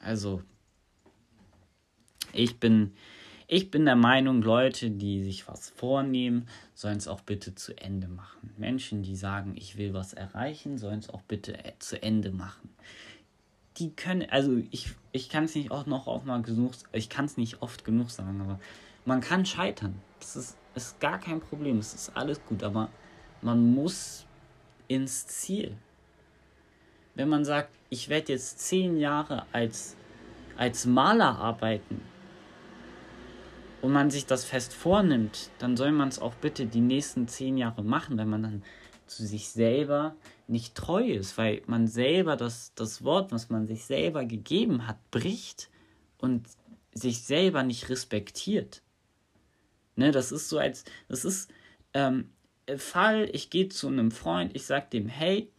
Also, 0.00 0.42
ich 2.34 2.58
bin, 2.58 2.92
ich 3.46 3.70
bin 3.70 3.84
der 3.84 3.96
Meinung, 3.96 4.42
Leute, 4.42 4.90
die 4.90 5.22
sich 5.22 5.46
was 5.48 5.70
vornehmen, 5.70 6.48
sollen 6.74 6.96
es 6.96 7.08
auch 7.08 7.20
bitte 7.20 7.54
zu 7.54 7.76
Ende 7.76 8.08
machen. 8.08 8.50
Menschen, 8.56 9.02
die 9.02 9.16
sagen, 9.16 9.54
ich 9.56 9.76
will 9.76 9.92
was 9.92 10.12
erreichen, 10.14 10.78
sollen 10.78 11.00
es 11.00 11.10
auch 11.10 11.22
bitte 11.22 11.62
äh, 11.64 11.72
zu 11.78 12.02
Ende 12.02 12.30
machen. 12.30 12.70
Die 13.76 13.90
können, 13.90 14.28
also 14.30 14.62
ich, 14.70 14.94
ich 15.12 15.28
kann 15.28 15.44
es 15.44 15.54
nicht 15.54 15.70
auch 15.70 15.86
noch 15.86 16.06
auch 16.06 16.24
mal 16.24 16.42
genug, 16.42 16.72
ich 16.92 17.08
kann 17.08 17.24
es 17.26 17.36
nicht 17.36 17.60
oft 17.60 17.84
genug 17.84 18.10
sagen, 18.10 18.40
aber 18.40 18.60
man 19.04 19.20
kann 19.20 19.44
scheitern. 19.44 20.00
Das 20.20 20.36
ist, 20.36 20.56
ist 20.74 21.00
gar 21.00 21.18
kein 21.18 21.40
Problem, 21.40 21.78
es 21.78 21.92
ist 21.92 22.16
alles 22.16 22.40
gut, 22.46 22.62
aber 22.62 22.88
man 23.42 23.74
muss 23.74 24.24
ins 24.88 25.26
Ziel. 25.26 25.76
Wenn 27.14 27.28
man 27.28 27.44
sagt, 27.44 27.70
ich 27.90 28.08
werde 28.08 28.32
jetzt 28.32 28.58
zehn 28.60 28.96
Jahre 28.96 29.44
als, 29.52 29.96
als 30.56 30.86
Maler 30.86 31.38
arbeiten, 31.38 32.00
und 33.84 33.92
man 33.92 34.10
sich 34.10 34.24
das 34.24 34.46
fest 34.46 34.72
vornimmt, 34.72 35.50
dann 35.58 35.76
soll 35.76 35.92
man 35.92 36.08
es 36.08 36.18
auch 36.18 36.32
bitte 36.36 36.64
die 36.64 36.80
nächsten 36.80 37.28
zehn 37.28 37.58
Jahre 37.58 37.84
machen, 37.84 38.16
wenn 38.16 38.30
man 38.30 38.42
dann 38.42 38.62
zu 39.06 39.26
sich 39.26 39.50
selber 39.50 40.16
nicht 40.46 40.74
treu 40.74 41.06
ist, 41.06 41.36
weil 41.36 41.60
man 41.66 41.86
selber 41.86 42.36
das, 42.36 42.72
das 42.76 43.04
Wort, 43.04 43.30
was 43.30 43.50
man 43.50 43.66
sich 43.66 43.84
selber 43.84 44.24
gegeben 44.24 44.86
hat, 44.86 44.96
bricht 45.10 45.68
und 46.16 46.48
sich 46.94 47.24
selber 47.24 47.62
nicht 47.62 47.90
respektiert. 47.90 48.80
Ne, 49.96 50.12
das 50.12 50.32
ist 50.32 50.48
so 50.48 50.56
als, 50.56 50.86
das 51.08 51.26
ist 51.26 51.52
ähm, 51.92 52.30
Fall, 52.78 53.28
ich 53.34 53.50
gehe 53.50 53.68
zu 53.68 53.88
einem 53.88 54.12
Freund, 54.12 54.56
ich 54.56 54.64
sage 54.64 54.86
dem, 54.94 55.08
hey, 55.08 55.52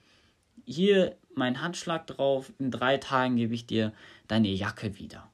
hier 0.65 1.15
mein 1.35 1.61
Handschlag 1.61 2.07
drauf, 2.07 2.51
in 2.57 2.71
drei 2.71 2.97
Tagen 2.97 3.35
gebe 3.35 3.53
ich 3.53 3.67
dir 3.67 3.93
deine 4.27 4.47
Jacke 4.47 4.97
wieder. 4.97 5.29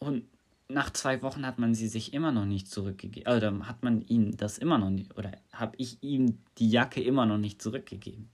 Und 0.00 0.24
nach 0.70 0.90
zwei 0.90 1.22
Wochen 1.22 1.46
hat 1.46 1.58
man 1.58 1.74
sie 1.74 1.88
sich 1.88 2.12
immer 2.14 2.32
noch 2.32 2.44
nicht 2.44 2.70
zurückgegeben. 2.70 3.32
Oder 3.32 3.66
hat 3.66 3.82
man 3.82 4.02
ihm 4.02 4.36
das 4.36 4.58
immer 4.58 4.78
noch 4.78 4.90
nicht, 4.90 5.16
oder 5.16 5.32
habe 5.52 5.76
ich 5.78 6.02
ihm 6.02 6.38
die 6.58 6.70
Jacke 6.70 7.02
immer 7.02 7.26
noch 7.26 7.38
nicht 7.38 7.60
zurückgegeben. 7.60 8.30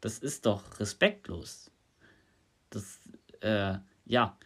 Das 0.00 0.18
ist 0.18 0.46
doch 0.46 0.80
respektlos. 0.80 1.70
Das, 2.70 3.00
äh, 3.40 3.78
ja, 4.06 4.36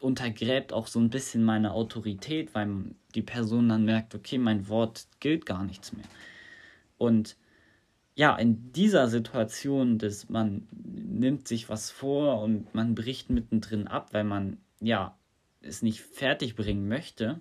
untergräbt 0.00 0.72
auch 0.72 0.86
so 0.86 0.98
ein 1.00 1.10
bisschen 1.10 1.44
meine 1.44 1.72
Autorität, 1.72 2.54
weil 2.54 2.94
die 3.14 3.22
Person 3.22 3.68
dann 3.68 3.84
merkt, 3.84 4.14
okay, 4.14 4.38
mein 4.38 4.68
Wort 4.68 5.06
gilt 5.20 5.46
gar 5.46 5.64
nichts 5.64 5.92
mehr. 5.92 6.06
Und 6.98 7.36
ja, 8.14 8.36
in 8.36 8.72
dieser 8.72 9.08
Situation, 9.08 9.98
dass 9.98 10.28
man 10.28 10.68
nimmt 10.70 11.48
sich 11.48 11.68
was 11.68 11.90
vor 11.90 12.42
und 12.42 12.72
man 12.74 12.94
bricht 12.94 13.30
mittendrin 13.30 13.88
ab, 13.88 14.12
weil 14.12 14.24
man 14.24 14.58
ja 14.80 15.16
es 15.64 15.82
nicht 15.82 16.00
fertig 16.00 16.56
bringen 16.56 16.88
möchte, 16.88 17.40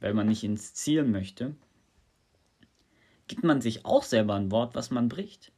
weil 0.00 0.14
man 0.14 0.28
nicht 0.28 0.44
ins 0.44 0.74
Ziel 0.74 1.04
möchte, 1.04 1.54
gibt 3.28 3.44
man 3.44 3.60
sich 3.60 3.84
auch 3.84 4.02
selber 4.02 4.34
ein 4.34 4.50
Wort, 4.50 4.74
was 4.74 4.90
man 4.90 5.08
bricht. 5.08 5.52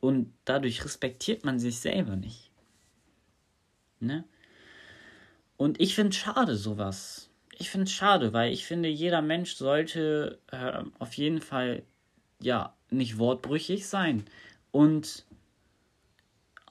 Und 0.00 0.32
dadurch 0.44 0.84
respektiert 0.84 1.44
man 1.44 1.58
sich 1.58 1.78
selber 1.78 2.16
nicht. 2.16 2.50
Ne? 4.00 4.24
Und 5.56 5.80
ich 5.80 5.94
finde 5.94 6.10
es 6.10 6.16
schade, 6.16 6.56
sowas. 6.56 7.30
Ich 7.56 7.70
finde 7.70 7.84
es 7.84 7.92
schade, 7.92 8.32
weil 8.32 8.52
ich 8.52 8.64
finde, 8.64 8.88
jeder 8.88 9.22
Mensch 9.22 9.54
sollte 9.54 10.40
äh, 10.50 10.82
auf 10.98 11.14
jeden 11.14 11.40
Fall 11.40 11.84
ja 12.40 12.74
nicht 12.90 13.18
wortbrüchig 13.18 13.86
sein 13.86 14.24
und 14.72 15.24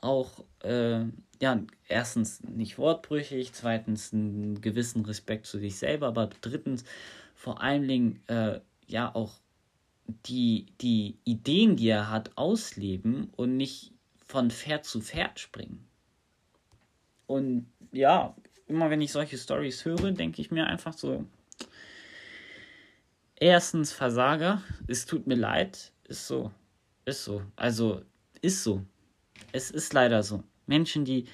auch 0.01 0.43
äh, 0.59 1.05
ja, 1.41 1.61
erstens 1.87 2.41
nicht 2.43 2.77
wortbrüchig, 2.77 3.53
zweitens 3.53 4.13
einen 4.13 4.61
gewissen 4.61 5.05
Respekt 5.05 5.45
zu 5.45 5.59
sich 5.59 5.77
selber, 5.77 6.07
aber 6.07 6.27
drittens 6.41 6.83
vor 7.35 7.61
allen 7.61 7.87
Dingen 7.87 8.23
äh, 8.27 8.59
ja 8.87 9.13
auch 9.13 9.39
die, 10.25 10.67
die 10.81 11.17
Ideen, 11.23 11.75
die 11.75 11.89
er 11.89 12.09
hat, 12.09 12.31
ausleben 12.35 13.29
und 13.35 13.57
nicht 13.57 13.91
von 14.25 14.51
Pferd 14.51 14.85
zu 14.85 15.01
Pferd 15.01 15.39
springen. 15.39 15.85
Und 17.27 17.67
ja, 17.91 18.35
immer 18.67 18.89
wenn 18.89 19.01
ich 19.01 19.11
solche 19.11 19.37
Stories 19.37 19.85
höre, 19.85 20.11
denke 20.11 20.41
ich 20.41 20.51
mir 20.51 20.67
einfach 20.67 20.93
so, 20.93 21.25
erstens 23.35 23.91
Versager, 23.91 24.61
es 24.87 25.05
tut 25.05 25.27
mir 25.27 25.35
leid, 25.35 25.91
ist 26.07 26.27
so, 26.27 26.51
ist 27.05 27.23
so, 27.23 27.41
also 27.55 28.01
ist 28.41 28.63
so. 28.63 28.85
Es 29.51 29.71
ist 29.71 29.93
leider 29.93 30.23
so. 30.23 30.43
Menschen, 30.65 31.05
die. 31.05 31.25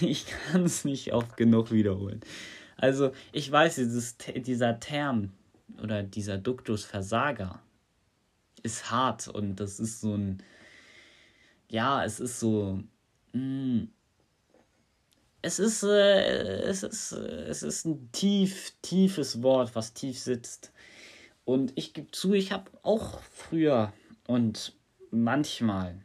Ich 0.00 0.26
kann 0.26 0.64
es 0.64 0.84
nicht 0.84 1.14
oft 1.14 1.36
genug 1.36 1.72
wiederholen. 1.72 2.20
Also, 2.76 3.12
ich 3.32 3.50
weiß, 3.50 3.76
dieses, 3.76 4.16
dieser 4.18 4.78
Term 4.78 5.32
oder 5.82 6.02
dieser 6.02 6.36
Duktus 6.36 6.84
Versager 6.84 7.60
ist 8.62 8.90
hart 8.90 9.28
und 9.28 9.56
das 9.56 9.80
ist 9.80 10.00
so 10.00 10.14
ein. 10.14 10.42
Ja, 11.70 12.04
es 12.04 12.20
ist 12.20 12.40
so. 12.40 12.82
Mh, 13.32 13.40
hm, 13.40 13.88
es 15.44 15.58
ist, 15.58 15.82
äh, 15.82 16.62
es, 16.62 16.82
ist, 16.82 17.12
es 17.12 17.62
ist 17.62 17.84
ein 17.84 18.10
tief, 18.12 18.72
tiefes 18.80 19.42
Wort, 19.42 19.74
was 19.74 19.92
tief 19.92 20.18
sitzt. 20.18 20.72
Und 21.44 21.72
ich 21.76 21.92
gebe 21.92 22.10
zu, 22.10 22.32
ich 22.32 22.50
habe 22.50 22.70
auch 22.82 23.20
früher 23.30 23.92
und 24.26 24.74
manchmal 25.10 26.00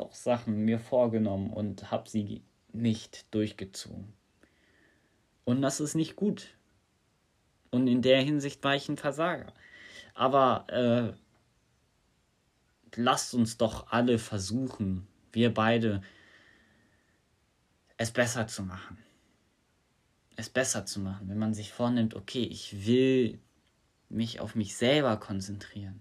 auch 0.00 0.14
Sachen 0.14 0.64
mir 0.64 0.78
vorgenommen 0.78 1.52
und 1.52 1.90
habe 1.90 2.08
sie 2.08 2.42
nicht 2.72 3.32
durchgezogen. 3.34 4.12
Und 5.44 5.62
das 5.62 5.80
ist 5.80 5.94
nicht 5.94 6.16
gut. 6.16 6.54
Und 7.70 7.86
in 7.86 8.02
der 8.02 8.20
Hinsicht 8.22 8.62
war 8.64 8.74
ich 8.74 8.88
ein 8.88 8.96
Versager. 8.96 9.52
Aber 10.14 10.66
äh, 10.68 11.12
lasst 12.96 13.34
uns 13.34 13.56
doch 13.56 13.90
alle 13.90 14.18
versuchen, 14.18 15.06
wir 15.32 15.54
beide, 15.54 16.02
es 17.96 18.10
besser 18.10 18.46
zu 18.46 18.62
machen. 18.62 18.98
Es 20.36 20.48
besser 20.48 20.86
zu 20.86 21.00
machen, 21.00 21.28
wenn 21.28 21.38
man 21.38 21.54
sich 21.54 21.72
vornimmt, 21.72 22.14
okay, 22.14 22.44
ich 22.44 22.86
will 22.86 23.38
mich 24.08 24.40
auf 24.40 24.54
mich 24.54 24.74
selber 24.74 25.16
konzentrieren 25.18 26.00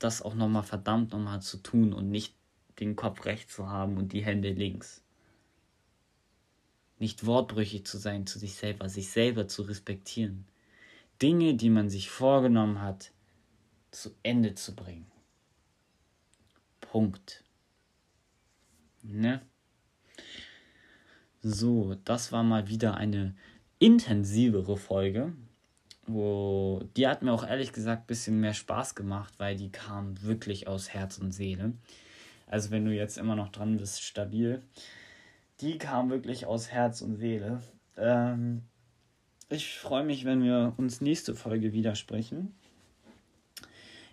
das 0.00 0.22
auch 0.22 0.34
nochmal 0.34 0.64
verdammt 0.64 1.12
nochmal 1.12 1.40
zu 1.40 1.58
tun 1.58 1.92
und 1.92 2.10
nicht 2.10 2.34
den 2.80 2.96
Kopf 2.96 3.24
rechts 3.26 3.54
zu 3.54 3.68
haben 3.68 3.96
und 3.96 4.12
die 4.12 4.24
Hände 4.24 4.50
links. 4.52 5.04
Nicht 6.98 7.24
wortbrüchig 7.24 7.86
zu 7.86 7.98
sein 7.98 8.26
zu 8.26 8.38
sich 8.38 8.54
selber, 8.54 8.88
sich 8.88 9.10
selber 9.10 9.46
zu 9.46 9.62
respektieren. 9.62 10.46
Dinge, 11.22 11.54
die 11.54 11.70
man 11.70 11.88
sich 11.88 12.10
vorgenommen 12.10 12.80
hat, 12.80 13.12
zu 13.90 14.10
Ende 14.22 14.54
zu 14.54 14.74
bringen. 14.74 15.10
Punkt. 16.80 17.44
Ne? 19.02 19.42
So, 21.42 21.94
das 22.04 22.32
war 22.32 22.42
mal 22.42 22.68
wieder 22.68 22.96
eine 22.96 23.34
intensivere 23.78 24.76
Folge, 24.76 25.32
wo 26.12 26.82
die 26.96 27.06
hat 27.06 27.22
mir 27.22 27.32
auch 27.32 27.46
ehrlich 27.46 27.72
gesagt 27.72 28.04
ein 28.04 28.06
bisschen 28.06 28.40
mehr 28.40 28.54
Spaß 28.54 28.94
gemacht, 28.94 29.34
weil 29.38 29.56
die 29.56 29.70
kam 29.70 30.22
wirklich 30.22 30.68
aus 30.68 30.90
Herz 30.90 31.18
und 31.18 31.32
Seele. 31.32 31.72
Also 32.46 32.70
wenn 32.70 32.84
du 32.84 32.92
jetzt 32.92 33.16
immer 33.16 33.36
noch 33.36 33.50
dran 33.50 33.76
bist, 33.76 34.02
stabil. 34.02 34.62
Die 35.60 35.78
kam 35.78 36.10
wirklich 36.10 36.46
aus 36.46 36.70
Herz 36.70 37.00
und 37.02 37.16
Seele. 37.16 37.62
Ähm, 37.96 38.62
ich 39.48 39.78
freue 39.78 40.04
mich, 40.04 40.24
wenn 40.24 40.42
wir 40.42 40.74
uns 40.76 41.00
nächste 41.00 41.34
Folge 41.34 41.72
widersprechen. 41.72 42.54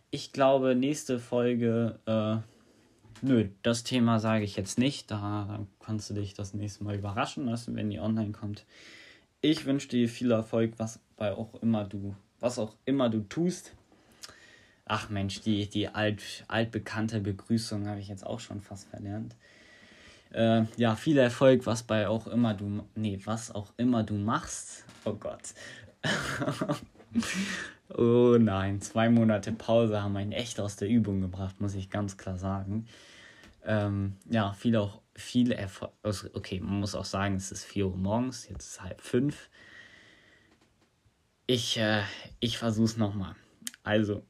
Ich 0.10 0.34
glaube, 0.34 0.76
nächste 0.76 1.20
Folge, 1.20 2.00
äh, 2.06 2.38
nö, 3.22 3.50
das 3.62 3.84
Thema 3.84 4.20
sage 4.20 4.44
ich 4.44 4.56
jetzt 4.56 4.78
nicht. 4.78 5.10
Da 5.12 5.66
kannst 5.80 6.10
du 6.10 6.14
dich 6.14 6.34
das 6.34 6.54
nächste 6.54 6.84
Mal 6.84 6.96
überraschen 6.96 7.46
lassen, 7.46 7.76
wenn 7.76 7.90
die 7.90 8.00
online 8.00 8.32
kommt. 8.32 8.66
Ich 9.42 9.66
wünsche 9.66 9.88
dir 9.88 10.10
viel 10.10 10.32
Erfolg, 10.32 10.74
was 10.78 11.00
bei 11.16 11.32
auch 11.32 11.54
immer 11.62 11.84
du, 11.84 12.16
was 12.40 12.58
auch 12.58 12.76
immer 12.86 13.10
du 13.10 13.22
tust. 13.22 13.74
Ach 14.86 15.10
Mensch, 15.10 15.42
die, 15.42 15.70
die 15.70 15.90
alt, 15.90 16.46
altbekannte 16.48 17.20
Begrüßung 17.20 17.88
habe 17.88 18.00
ich 18.00 18.08
jetzt 18.08 18.26
auch 18.26 18.40
schon 18.40 18.62
fast 18.62 18.88
verlernt. 18.88 19.36
Äh, 20.32 20.64
ja, 20.78 20.96
viel 20.96 21.18
Erfolg, 21.18 21.66
was 21.66 21.84
bei 21.84 22.08
auch 22.08 22.28
immer 22.28 22.54
du, 22.54 22.84
nee, 22.96 23.20
was 23.26 23.54
auch 23.54 23.74
immer 23.78 24.04
du 24.04 24.16
machst. 24.16 24.86
Oh 25.06 25.14
Gott. 25.14 25.54
oh 27.96 28.38
nein, 28.40 28.82
zwei 28.82 29.10
Monate 29.10 29.52
Pause 29.52 30.02
haben 30.02 30.18
einen 30.18 30.32
echt 30.32 30.60
aus 30.60 30.78
der 30.78 30.90
Übung 30.90 31.22
gebracht, 31.22 31.62
muss 31.62 31.76
ich 31.76 31.90
ganz 31.90 32.18
klar 32.18 32.38
sagen. 32.38 32.88
Ähm, 33.66 34.16
ja, 34.30 34.54
viel 34.54 34.78
auch, 34.78 35.02
viel 35.18 35.52
Erfolg. 35.52 35.92
Also, 36.04 36.30
okay, 36.34 36.60
man 36.60 36.80
muss 36.80 36.96
auch 36.96 37.06
sagen, 37.06 37.36
es 37.36 37.52
ist 37.52 37.66
4 37.66 37.88
Uhr 37.88 37.98
morgens, 37.98 38.48
jetzt 38.48 38.68
ist 38.68 38.82
halb 38.82 39.02
fünf. 39.02 39.50
Ich, 41.48 41.78
äh, 41.78 42.04
ich 42.40 42.58
versuch's 42.58 42.98
nochmal. 42.98 43.36
Also, 43.84 44.24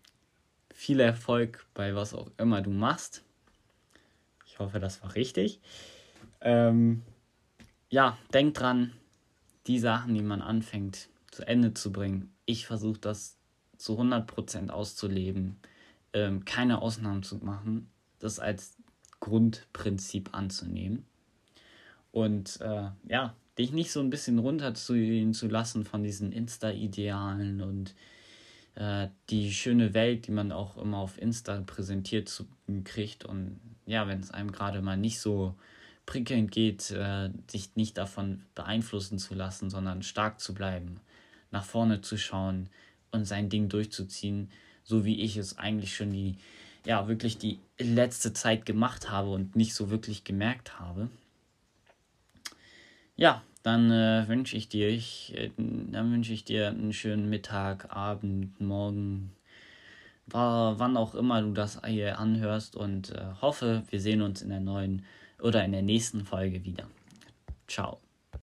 viel 0.73 1.00
Erfolg 1.00 1.65
bei 1.73 1.93
was 1.95 2.13
auch 2.13 2.32
immer 2.38 2.62
du 2.62 2.69
machst. 2.69 3.23
Ich 4.45 4.60
hoffe, 4.60 4.80
das 4.80 5.04
war 5.04 5.15
richtig. 5.15 5.60
Ähm, 6.41 7.04
ja, 7.89 8.17
denk 8.34 8.54
dran, 8.54 8.93
die 9.67 9.80
Sachen, 9.80 10.13
die 10.13 10.21
man 10.21 10.41
anfängt, 10.41 11.10
zu 11.32 11.45
Ende 11.45 11.73
zu 11.73 11.91
bringen. 11.91 12.34
Ich 12.45 12.65
versuche 12.65 13.00
das 13.00 13.38
zu 13.78 14.00
100% 14.00 14.69
auszuleben, 14.69 15.60
ähm, 16.13 16.45
keine 16.45 16.82
Ausnahmen 16.82 17.23
zu 17.23 17.38
machen, 17.38 17.89
das 18.19 18.39
als 18.39 18.78
Grundprinzip 19.28 20.34
anzunehmen. 20.34 21.06
Und 22.12 22.62
äh, 22.62 22.90
ja, 23.08 23.36
dich 23.58 23.72
nicht 23.72 23.92
so 23.92 24.00
ein 24.00 24.10
bisschen 24.10 24.40
runterziehen 24.40 25.34
zu 25.34 25.48
lassen 25.48 25.84
von 25.84 26.04
diesen 26.04 26.32
Insta-Idealen 26.32 27.62
und 27.62 27.94
äh, 28.76 29.10
die 29.30 29.52
schöne 29.52 29.94
Welt, 29.94 30.28
die 30.28 30.32
man 30.32 30.52
auch 30.52 30.78
immer 30.78 30.98
auf 30.98 31.22
Insta 31.22 31.62
präsentiert 31.66 32.30
zu, 32.30 32.48
kriegt. 32.84 33.26
Und 33.26 33.60
ja, 33.86 34.08
wenn 34.08 34.20
es 34.20 34.32
einem 34.32 34.52
gerade 34.52 34.82
mal 34.82 34.98
nicht 34.98 35.20
so 35.20 35.56
prickelnd 36.06 36.52
geht, 36.52 36.92
äh, 36.92 37.30
sich 37.50 37.76
nicht 37.76 37.98
davon 37.98 38.44
beeinflussen 38.56 39.20
zu 39.20 39.36
lassen, 39.36 39.70
sondern 39.70 40.04
stark 40.04 40.40
zu 40.40 40.54
bleiben, 40.54 41.02
nach 41.52 41.66
vorne 41.66 42.02
zu 42.02 42.18
schauen 42.18 42.70
und 43.12 43.26
sein 43.26 43.50
Ding 43.50 43.68
durchzuziehen, 43.68 44.50
so 44.84 45.04
wie 45.04 45.22
ich 45.22 45.36
es 45.36 45.58
eigentlich 45.58 45.96
schon 45.96 46.12
die, 46.12 46.38
ja, 46.88 47.10
wirklich 47.10 47.38
die 47.38 47.60
letzte 47.78 48.32
Zeit 48.32 48.65
gemacht 48.65 49.12
habe 49.12 49.32
und 49.32 49.58
nicht 49.58 49.76
so 49.76 49.89
wirklich 49.89 50.23
gemerkt 50.23 50.80
habe. 50.80 51.10
Ja, 53.17 53.43
dann 53.62 53.91
äh, 53.91 54.26
wünsche 54.30 54.56
ich 54.56 54.69
dir, 54.69 54.88
ich, 54.88 55.34
äh, 55.36 55.52
dann 55.58 56.13
wünsche 56.13 56.32
ich 56.32 56.45
dir 56.45 56.69
einen 56.69 56.93
schönen 56.93 57.30
Mittag, 57.30 57.93
Abend, 57.93 58.62
Morgen, 58.62 59.34
war, 60.28 60.80
wann 60.80 60.95
auch 60.95 61.13
immer 61.13 61.41
du 61.41 61.52
das 61.52 61.82
hier 61.86 62.19
anhörst 62.19 62.78
und 62.78 63.12
äh, 63.12 63.34
hoffe, 63.41 63.84
wir 63.89 64.00
sehen 64.00 64.21
uns 64.21 64.41
in 64.41 64.47
der 64.50 64.62
neuen 64.62 65.04
oder 65.41 65.65
in 65.65 65.73
der 65.73 65.82
nächsten 65.82 66.23
Folge 66.23 66.63
wieder. 66.63 66.88
Ciao. 67.67 68.00